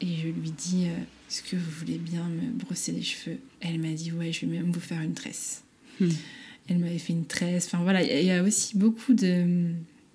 [0.00, 0.96] Et je lui dis euh,
[1.28, 3.38] Est-ce que vous voulez bien me brosser les cheveux?
[3.60, 5.62] Elle m'a dit Ouais, je vais même vous faire une tresse.
[6.00, 6.08] Hmm.
[6.68, 7.66] Elle m'avait fait une tresse.
[7.66, 9.70] Enfin voilà, il y a- il y a aussi beaucoup de.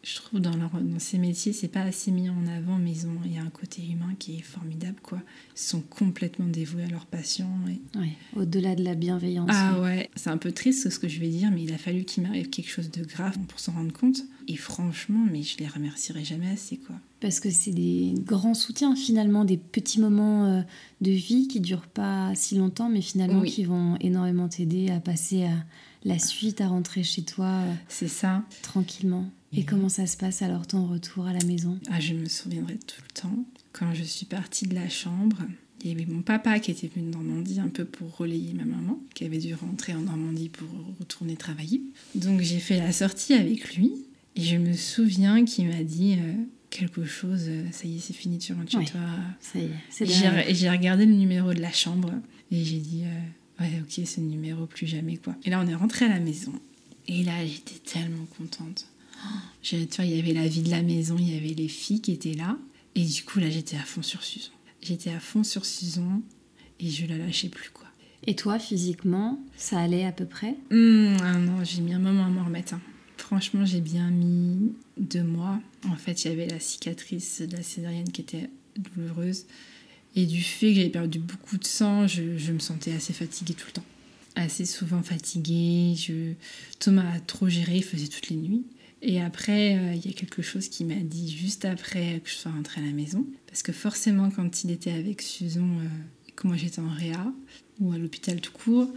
[0.08, 3.08] Je trouve dans, leur, dans ces métiers, c'est pas assez mis en avant, mais ils
[3.08, 5.18] ont- il y a un côté humain qui est formidable, quoi.
[5.56, 7.50] Ils sont complètement dévoués à leurs patients.
[7.68, 7.98] Et...
[7.98, 9.50] Ouais, Au-delà de la bienveillance.
[9.52, 12.04] Ah ouais, c'est un peu triste ce que je vais dire, mais il a fallu
[12.04, 14.20] qu'il m'arrive quelque chose de grave pour s'en rendre compte.
[14.48, 16.96] Et franchement, mais je les remercierai jamais assez, quoi.
[17.20, 20.62] Parce que c'est des grands soutiens finalement, des petits moments euh,
[21.02, 23.50] de vie qui durent pas si longtemps, mais finalement Oui.
[23.50, 25.66] qui vont énormément t'aider à passer à
[26.04, 28.44] la suite, à rentrer chez toi euh, C'est ça.
[28.62, 29.26] tranquillement.
[29.56, 31.80] Et comment ça se passe alors ton retour à la maison?
[31.90, 33.46] Ah, je me souviendrai tout le temps.
[33.74, 35.38] Quand je suis partie de la chambre,
[35.84, 38.66] il y avait mon papa qui était venu de Normandie un peu pour relayer ma
[38.66, 40.68] maman, qui avait dû rentrer en Normandie pour
[41.00, 41.82] retourner travailler.
[42.16, 43.92] Donc j'ai fait la sortie avec lui
[44.36, 46.34] et je me souviens qu'il m'a dit euh,
[46.70, 48.86] quelque chose, euh, ça y est, c'est fini, tu rentres chez Ouais.
[48.86, 49.00] toi.
[49.40, 50.06] Ça y est, c'est
[50.54, 52.12] j'ai regardé le numéro de la chambre
[52.52, 55.36] et j'ai dit euh, ouais ok ce numéro plus jamais quoi.
[55.44, 56.54] Et là on est rentré à la maison
[57.08, 58.88] et là j'étais tellement contente.
[59.62, 62.02] Tu vois il y avait la vie de la maison, il y avait les filles
[62.02, 62.58] qui étaient là
[62.96, 64.52] et du coup là j'étais à fond sur Susan.
[64.82, 66.22] J'étais à fond sur Susan
[66.80, 67.88] et je la lâchais plus quoi.
[68.28, 70.56] Et toi, physiquement, ça allait à peu près?
[70.72, 72.74] Hum, ah non j'ai mis un moment à m'en remettre.
[72.76, 72.82] hein.
[73.18, 75.60] Franchement j'ai bien mis deux mois.
[75.90, 79.46] En fait il y avait la cicatrice de la césarienne qui était douloureuse.
[80.16, 83.54] Et du fait que j'avais perdu beaucoup de sang, je, je me sentais assez fatiguée
[83.54, 83.86] tout le temps.
[84.36, 85.94] Assez souvent fatiguée.
[85.98, 86.34] Je...
[86.80, 88.64] Thomas a trop géré, il faisait toutes les nuits.
[89.02, 92.36] Et après, euh, il y a quelque chose qui m'a dit juste après que je
[92.36, 93.26] sois rentrée à la maison.
[93.48, 95.88] Parce que forcément, quand il était avec Susan, euh,
[96.36, 97.32] que moi j'étais en réa,
[97.80, 98.90] ou à l'hôpital tout court,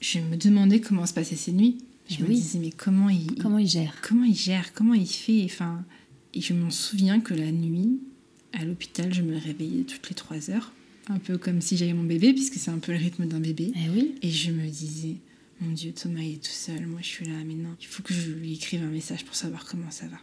[0.00, 1.78] je me demandais comment se passaient ses nuits.
[2.08, 2.34] Je Eh me oui.
[2.36, 5.42] disais, mais comment il, Comment il gère comment il gère, comment il fait.
[5.44, 5.84] Enfin,
[6.34, 8.00] et je m'en souviens que la nuit,
[8.52, 10.72] à l'hôpital, je me réveillais toutes les trois heures,
[11.08, 13.72] un peu comme si j'avais mon bébé, puisque c'est un peu le rythme d'un bébé.
[13.76, 14.14] Eh oui.
[14.22, 15.16] Et je me disais,
[15.62, 18.02] mon Dieu, Thomas il est tout seul, moi je suis là, mais non, il faut
[18.02, 20.18] que je lui écrive un message pour savoir comment ça va.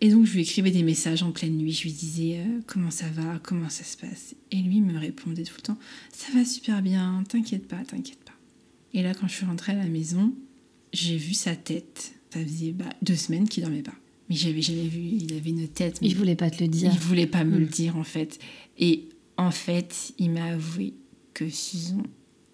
[0.00, 2.90] Et donc je lui écrivais des messages en pleine nuit, je lui disais euh, comment
[2.90, 4.34] ça va, comment ça se passe?
[4.50, 5.78] Et lui me répondait tout le temps,
[6.12, 8.34] ça va super bien, t'inquiète pas, t'inquiète pas.
[8.92, 10.34] Et là quand je suis rentrée à la maison,
[10.92, 12.12] j'ai vu sa tête.
[12.32, 13.94] Ça faisait bah, deux semaines qu'il dormait pas.
[14.28, 16.00] Mais j'avais jamais vu, il avait une tête.
[16.02, 16.90] mais Il voulait pas te le dire.
[16.92, 18.38] il voulait pas me le dire en fait.
[18.78, 20.94] Et en fait, il m'a avoué
[21.32, 22.02] que Susan,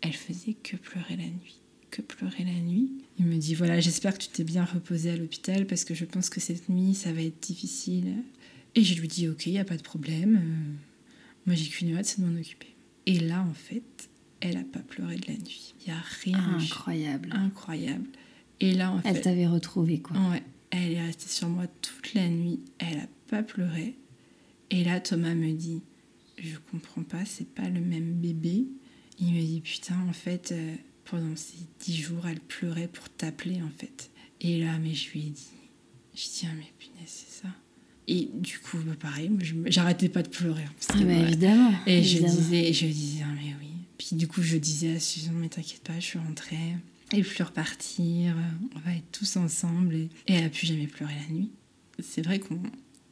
[0.00, 1.61] elle faisait que pleurer la nuit.
[1.92, 2.90] Que pleurer la nuit.
[3.18, 6.04] Il me dit voilà, j'espère que tu t'es bien reposé à l'hôpital parce que je
[6.04, 8.14] pense que cette nuit ça va être difficile.
[8.74, 10.36] Et je lui dis ok, il y a pas de problème.
[10.36, 10.72] Euh,
[11.46, 12.74] moi j'ai qu'une hâte, c'est de m'en occuper.
[13.06, 14.08] Et là en fait,
[14.40, 15.74] elle a pas pleuré de la nuit.
[15.82, 16.58] Il y a rien.
[16.58, 17.28] Incroyable.
[17.32, 18.08] Incroyable.
[18.60, 20.16] Et là en fait, elle t'avait retrouvé quoi.
[20.30, 20.42] Ouais.
[20.70, 22.60] Elle est restée sur moi toute la nuit.
[22.78, 23.94] Elle a pas pleuré.
[24.70, 25.82] Et là Thomas me dit
[26.38, 28.64] je comprends pas, c'est pas le même bébé.
[29.20, 30.52] Il me dit putain en fait.
[30.52, 30.74] Euh,
[31.04, 34.10] pendant ces dix jours, elle pleurait pour t'appeler en fait.
[34.40, 35.50] Et là, mais je lui ai dit,
[36.14, 37.48] je dis, ah, mais punaise, c'est ça.
[38.08, 39.30] Et du coup, bah, pareil,
[39.66, 40.64] j'arrêtais pas de pleurer.
[40.88, 41.72] Ah, bah, évidemment.
[41.86, 43.68] Et je disais, je disais, ah, mais oui.
[43.98, 46.76] Puis du coup, je disais à Susan, mais t'inquiète pas, je suis rentrée.
[47.12, 48.34] Et puis repartir,
[48.74, 49.94] on va être tous ensemble.
[49.94, 51.50] Et, elle a plus jamais pleuré la nuit.
[52.00, 52.60] C'est vrai qu'on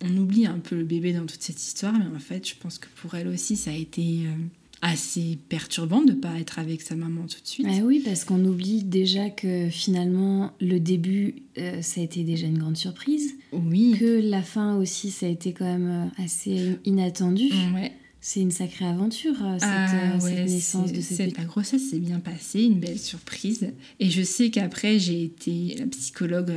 [0.02, 2.78] on oublie un peu le bébé dans toute cette histoire, mais en fait, je pense
[2.78, 4.34] que pour elle aussi, ça a été euh,
[4.82, 7.66] assez perturbant de ne pas être avec sa maman tout de suite.
[7.68, 12.46] Ah oui, parce qu'on oublie déjà que finalement, le début, euh, ça a été déjà
[12.46, 13.34] une grande surprise.
[13.52, 13.94] Oui.
[13.98, 17.50] Que la fin aussi, ça a été quand même euh, assez inattendu.
[17.74, 17.92] Ouais.
[18.22, 21.38] C'est une sacrée aventure, euh, cette, ah naissance de cette...
[21.38, 23.66] La grossesse s'est bien passée, une belle surprise.
[23.98, 25.76] Et je sais qu'après, j'ai été...
[25.78, 26.52] La psychologue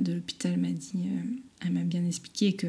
[0.00, 1.04] de l'hôpital m'a dit...
[1.64, 2.66] elle m'a bien expliqué que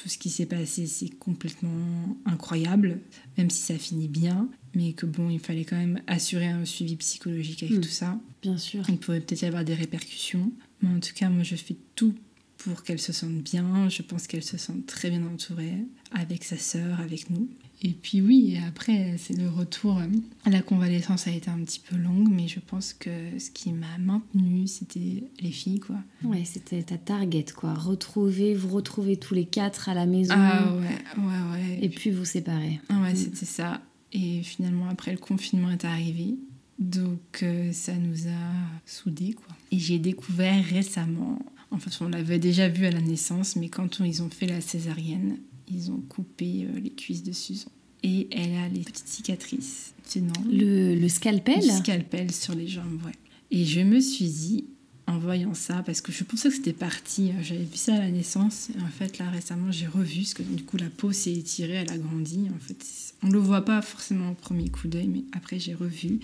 [0.00, 3.00] tout ce qui s'est passé, c'est complètement incroyable,
[3.36, 6.96] même si ça finit bien, mais que bon, il fallait quand même assurer un suivi
[6.96, 7.80] psychologique avec hmm.
[7.80, 8.20] tout ça.
[8.42, 8.84] Bien sûr.
[8.88, 12.14] Il pourrait peut-être y avoir des répercussions, mais en tout cas, moi, je fais tout
[12.58, 13.88] pour qu'elle se sente bien.
[13.88, 17.48] Je pense qu'elle se sente très bien entourée avec sa sœur, avec nous.
[17.82, 20.00] Et puis oui, après, c'est le retour.
[20.46, 23.98] La convalescence a été un petit peu longue, mais je pense que ce qui m'a
[23.98, 25.96] maintenue, c'était les filles, quoi.
[26.24, 27.74] Ouais, c'était ta target, quoi.
[27.74, 30.34] Retrouver, vous retrouver tous les quatre à la maison.
[30.36, 31.78] Ah ouais, ouais, ouais.
[31.80, 32.80] Et puis vous séparer.
[32.88, 33.16] Ah ouais, mm.
[33.16, 33.80] c'était ça.
[34.12, 36.36] Et finalement, après, le confinement est arrivé.
[36.78, 39.56] Donc, euh, ça nous a soudés, quoi.
[39.70, 41.38] Et j'ai découvert récemment,
[41.70, 44.60] en fait, on l'avait déjà vu à la naissance, mais quand ils ont fait la
[44.60, 45.38] césarienne,
[45.70, 47.70] ils ont coupé euh, les cuisses de Susan.
[48.02, 49.92] Et elle a les petites cicatrices.
[50.16, 53.12] non le, le scalpel Le scalpel sur les jambes, ouais.
[53.50, 54.64] Et je me suis dit,
[55.08, 57.98] en voyant ça, parce que je pensais que c'était parti, euh, j'avais vu ça à
[57.98, 61.12] la naissance, et en fait là récemment j'ai revu, parce que du coup la peau
[61.12, 62.84] s'est étirée, elle a grandi, en fait
[63.22, 66.20] on le voit pas forcément au premier coup d'œil, mais après j'ai revu,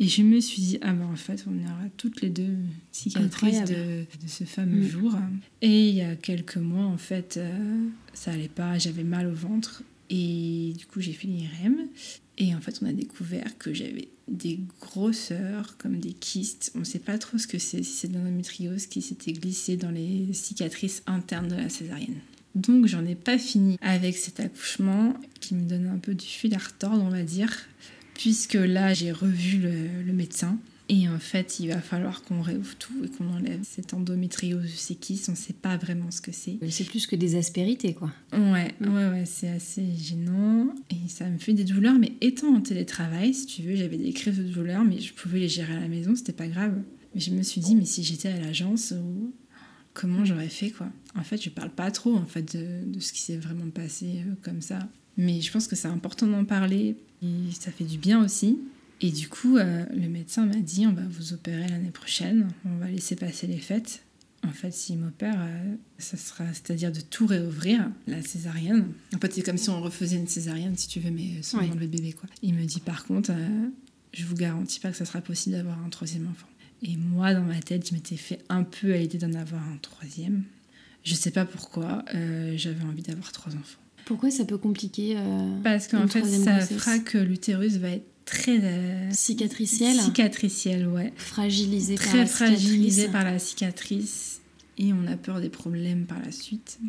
[0.00, 2.56] et je me suis dit, ah ben en fait, on aura toutes les deux
[2.90, 4.88] cicatrices de, de, ce fameux mm.
[4.88, 5.14] jour.
[5.60, 9.34] Et il y a quelques mois, en fait, euh, ça allait pas, j'avais mal au
[9.34, 9.82] ventre.
[10.08, 11.76] Et du coup, j'ai fait l'IRM.
[12.38, 16.72] Et en fait, on a découvert que j'avais des grosseurs, comme des kystes.
[16.74, 19.76] On ne sait pas trop ce que c'est, si c'est de l'endométriose qui s'était glissé
[19.76, 22.20] dans les cicatrices internes de la césarienne.
[22.54, 26.54] Donc, j'en ai pas fini avec cet accouchement qui me donne un peu du fil
[26.54, 27.54] à retordre, on va dire
[28.20, 29.58] puisque là j'ai revu
[30.04, 30.58] le, médecin.
[30.90, 35.28] Et en fait, il va falloir qu'on réouvre tout et qu'on enlève cette endométriose séquisse.
[35.28, 36.58] On ne sait pas vraiment ce que c'est.
[36.68, 38.12] C'est plus que des aspérités, quoi.
[38.32, 40.74] Ouais, ouais, ouais, c'est assez gênant.
[40.90, 41.96] Et ça me fait des douleurs.
[41.98, 45.38] Mais étant en télétravail, si tu veux, j'avais des crises de douleurs, mais je pouvais
[45.38, 46.74] les gérer à la maison, c'était pas grave.
[47.14, 48.92] Mais je me suis dit, mais si j'étais à l'agence,
[49.94, 50.88] comment j'aurais fait, quoi?
[51.16, 54.24] En fait, je parle pas trop, en fait, de, de ce qui s'est vraiment passé
[54.26, 54.80] euh, comme ça.
[55.16, 56.96] Mais je pense que c'est important d'en parler
[57.52, 58.58] ça fait du bien aussi.
[59.00, 62.76] Et du coup, euh, le médecin m'a dit on va vous opérer l'année prochaine, on
[62.76, 64.02] va laisser passer les fêtes.
[64.46, 68.86] En fait, s'il m'opère, euh, ça sera, c'est-à-dire de tout réouvrir, la césarienne.
[69.14, 71.80] En fait, c'est comme si on refaisait une césarienne, si tu veux, mais sans enlever
[71.80, 72.28] le bébé, quoi.
[72.42, 73.68] Il me dit par contre, euh,
[74.12, 76.48] je vous garantis pas que ça sera possible d'avoir un troisième enfant.
[76.82, 79.76] Et moi, dans ma tête, je m'étais fait un peu à l'idée d'en avoir un
[79.82, 80.44] troisième.
[81.04, 82.04] Je sais pas pourquoi,
[82.56, 83.80] j'avais envie d'avoir trois enfants.
[84.10, 88.58] Pourquoi ça peut compliquer euh, Parce qu'en fait, ça fera que l'utérus va être très
[88.60, 89.96] euh, cicatriciel.
[90.00, 91.12] Cicatriciel, ouais.
[91.16, 94.40] Fragilisé très par la fragilisé par la cicatrice
[94.78, 96.80] et on a peur des problèmes par la suite.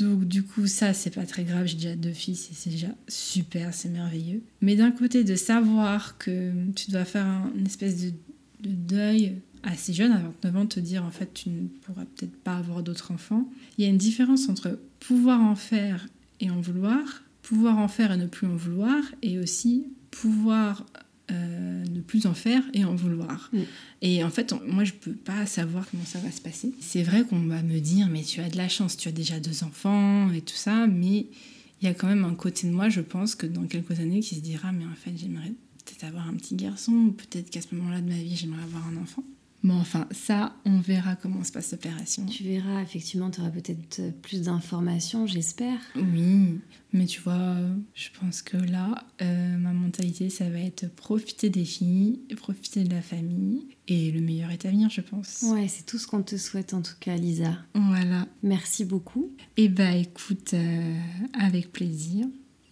[0.00, 1.66] Donc du coup, ça c'est pas très grave.
[1.66, 4.40] J'ai déjà deux fils et c'est déjà super, c'est merveilleux.
[4.62, 8.08] Mais d'un côté, de savoir que tu dois faire une espèce de,
[8.60, 9.34] de deuil
[9.64, 12.82] assez jeune, à 29 ans, te dire en fait tu ne pourras peut-être pas avoir
[12.82, 13.50] d'autres enfants.
[13.76, 16.06] Il y a une différence entre pouvoir en faire
[16.40, 20.86] et en vouloir, pouvoir en faire et ne plus en vouloir, et aussi pouvoir
[21.30, 23.50] euh, ne plus en faire et en vouloir.
[23.52, 23.58] Mm.
[24.02, 26.74] Et en fait, moi, je peux pas savoir comment ça va se passer.
[26.80, 29.40] C'est vrai qu'on va me dire, mais tu as de la chance, tu as déjà
[29.40, 31.26] deux enfants et tout ça, mais
[31.80, 34.20] il y a quand même un côté de moi, je pense, que dans quelques années,
[34.20, 35.52] qui se dira, mais en fait, j'aimerais
[35.84, 38.86] peut-être avoir un petit garçon, ou peut-être qu'à ce moment-là de ma vie, j'aimerais avoir
[38.88, 39.24] un enfant.
[39.64, 42.26] Bon, enfin, ça, on verra comment se passe l'opération.
[42.26, 45.80] Tu verras, effectivement, tu auras peut-être plus d'informations, j'espère.
[45.96, 46.60] Oui,
[46.92, 47.56] mais tu vois,
[47.94, 52.92] je pense que là, euh, ma mentalité, ça va être profiter des filles, profiter de
[52.92, 55.42] la famille, et le meilleur est à venir, je pense.
[55.44, 57.56] Ouais, c'est tout ce qu'on te souhaite en tout cas, Lisa.
[57.74, 58.28] Voilà.
[58.42, 59.32] Merci beaucoup.
[59.56, 60.98] Eh bah écoute, euh,
[61.32, 62.26] avec plaisir.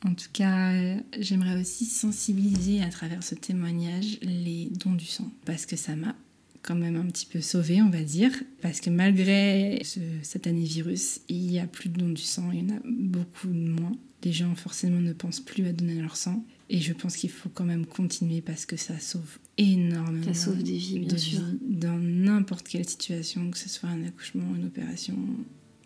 [0.05, 5.65] En tout cas, j'aimerais aussi sensibiliser à travers ce témoignage les dons du sang, parce
[5.65, 6.15] que ça m'a
[6.63, 9.83] quand même un petit peu sauvé, on va dire, parce que malgré
[10.23, 12.81] cet année virus, il y a plus de dons du sang, il y en a
[12.85, 13.93] beaucoup moins.
[14.25, 16.45] Les gens forcément ne pensent plus à donner leur sang.
[16.71, 20.33] Et je pense qu'il faut quand même continuer parce que ça sauve énormément.
[20.33, 21.41] Ça sauve des vies, bien sûr.
[21.61, 25.19] dans n'importe quelle situation, que ce soit un accouchement, une opération,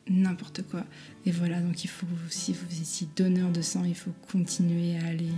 [0.09, 0.85] n'importe quoi.
[1.25, 5.07] Et voilà, donc il faut, si vous étiez donneur de sang, il faut continuer à
[5.07, 5.31] aller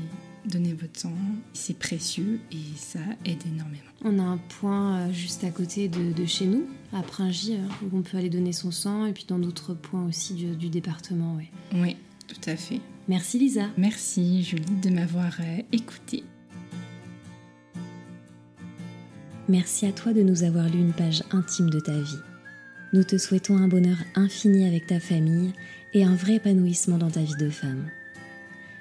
[0.45, 1.13] donner votre sang.
[1.53, 3.83] C'est précieux et ça aide énormément.
[4.05, 7.97] On a un point euh, juste à côté de, chez nous, à Pringy, euh, où
[7.97, 11.37] on peut aller donner son sang, et puis dans d'autres points aussi du, département.
[11.37, 11.51] Ouais.
[11.75, 11.97] Oui,
[12.27, 12.81] tout à fait.
[13.09, 13.69] Merci Lisa.
[13.77, 16.25] Merci Julie de m'avoir euh, écouté.
[19.49, 22.19] Merci à toi de nous avoir lu une page intime de ta vie.
[22.93, 25.53] Nous te souhaitons un bonheur infini avec ta famille
[25.95, 27.91] et un vrai épanouissement dans ta vie de femme.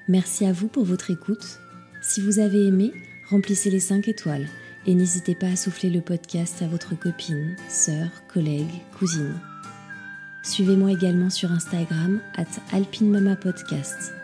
[0.07, 1.59] Merci à vous pour votre écoute.
[2.01, 2.93] Si vous avez aimé,
[3.29, 4.47] remplissez les 5 étoiles
[4.85, 9.33] et n'hésitez pas à souffler le podcast à votre copine, sœur, collègue, cousine.
[10.43, 12.45] Suivez-moi également sur Instagram at
[13.41, 14.16] Podcast.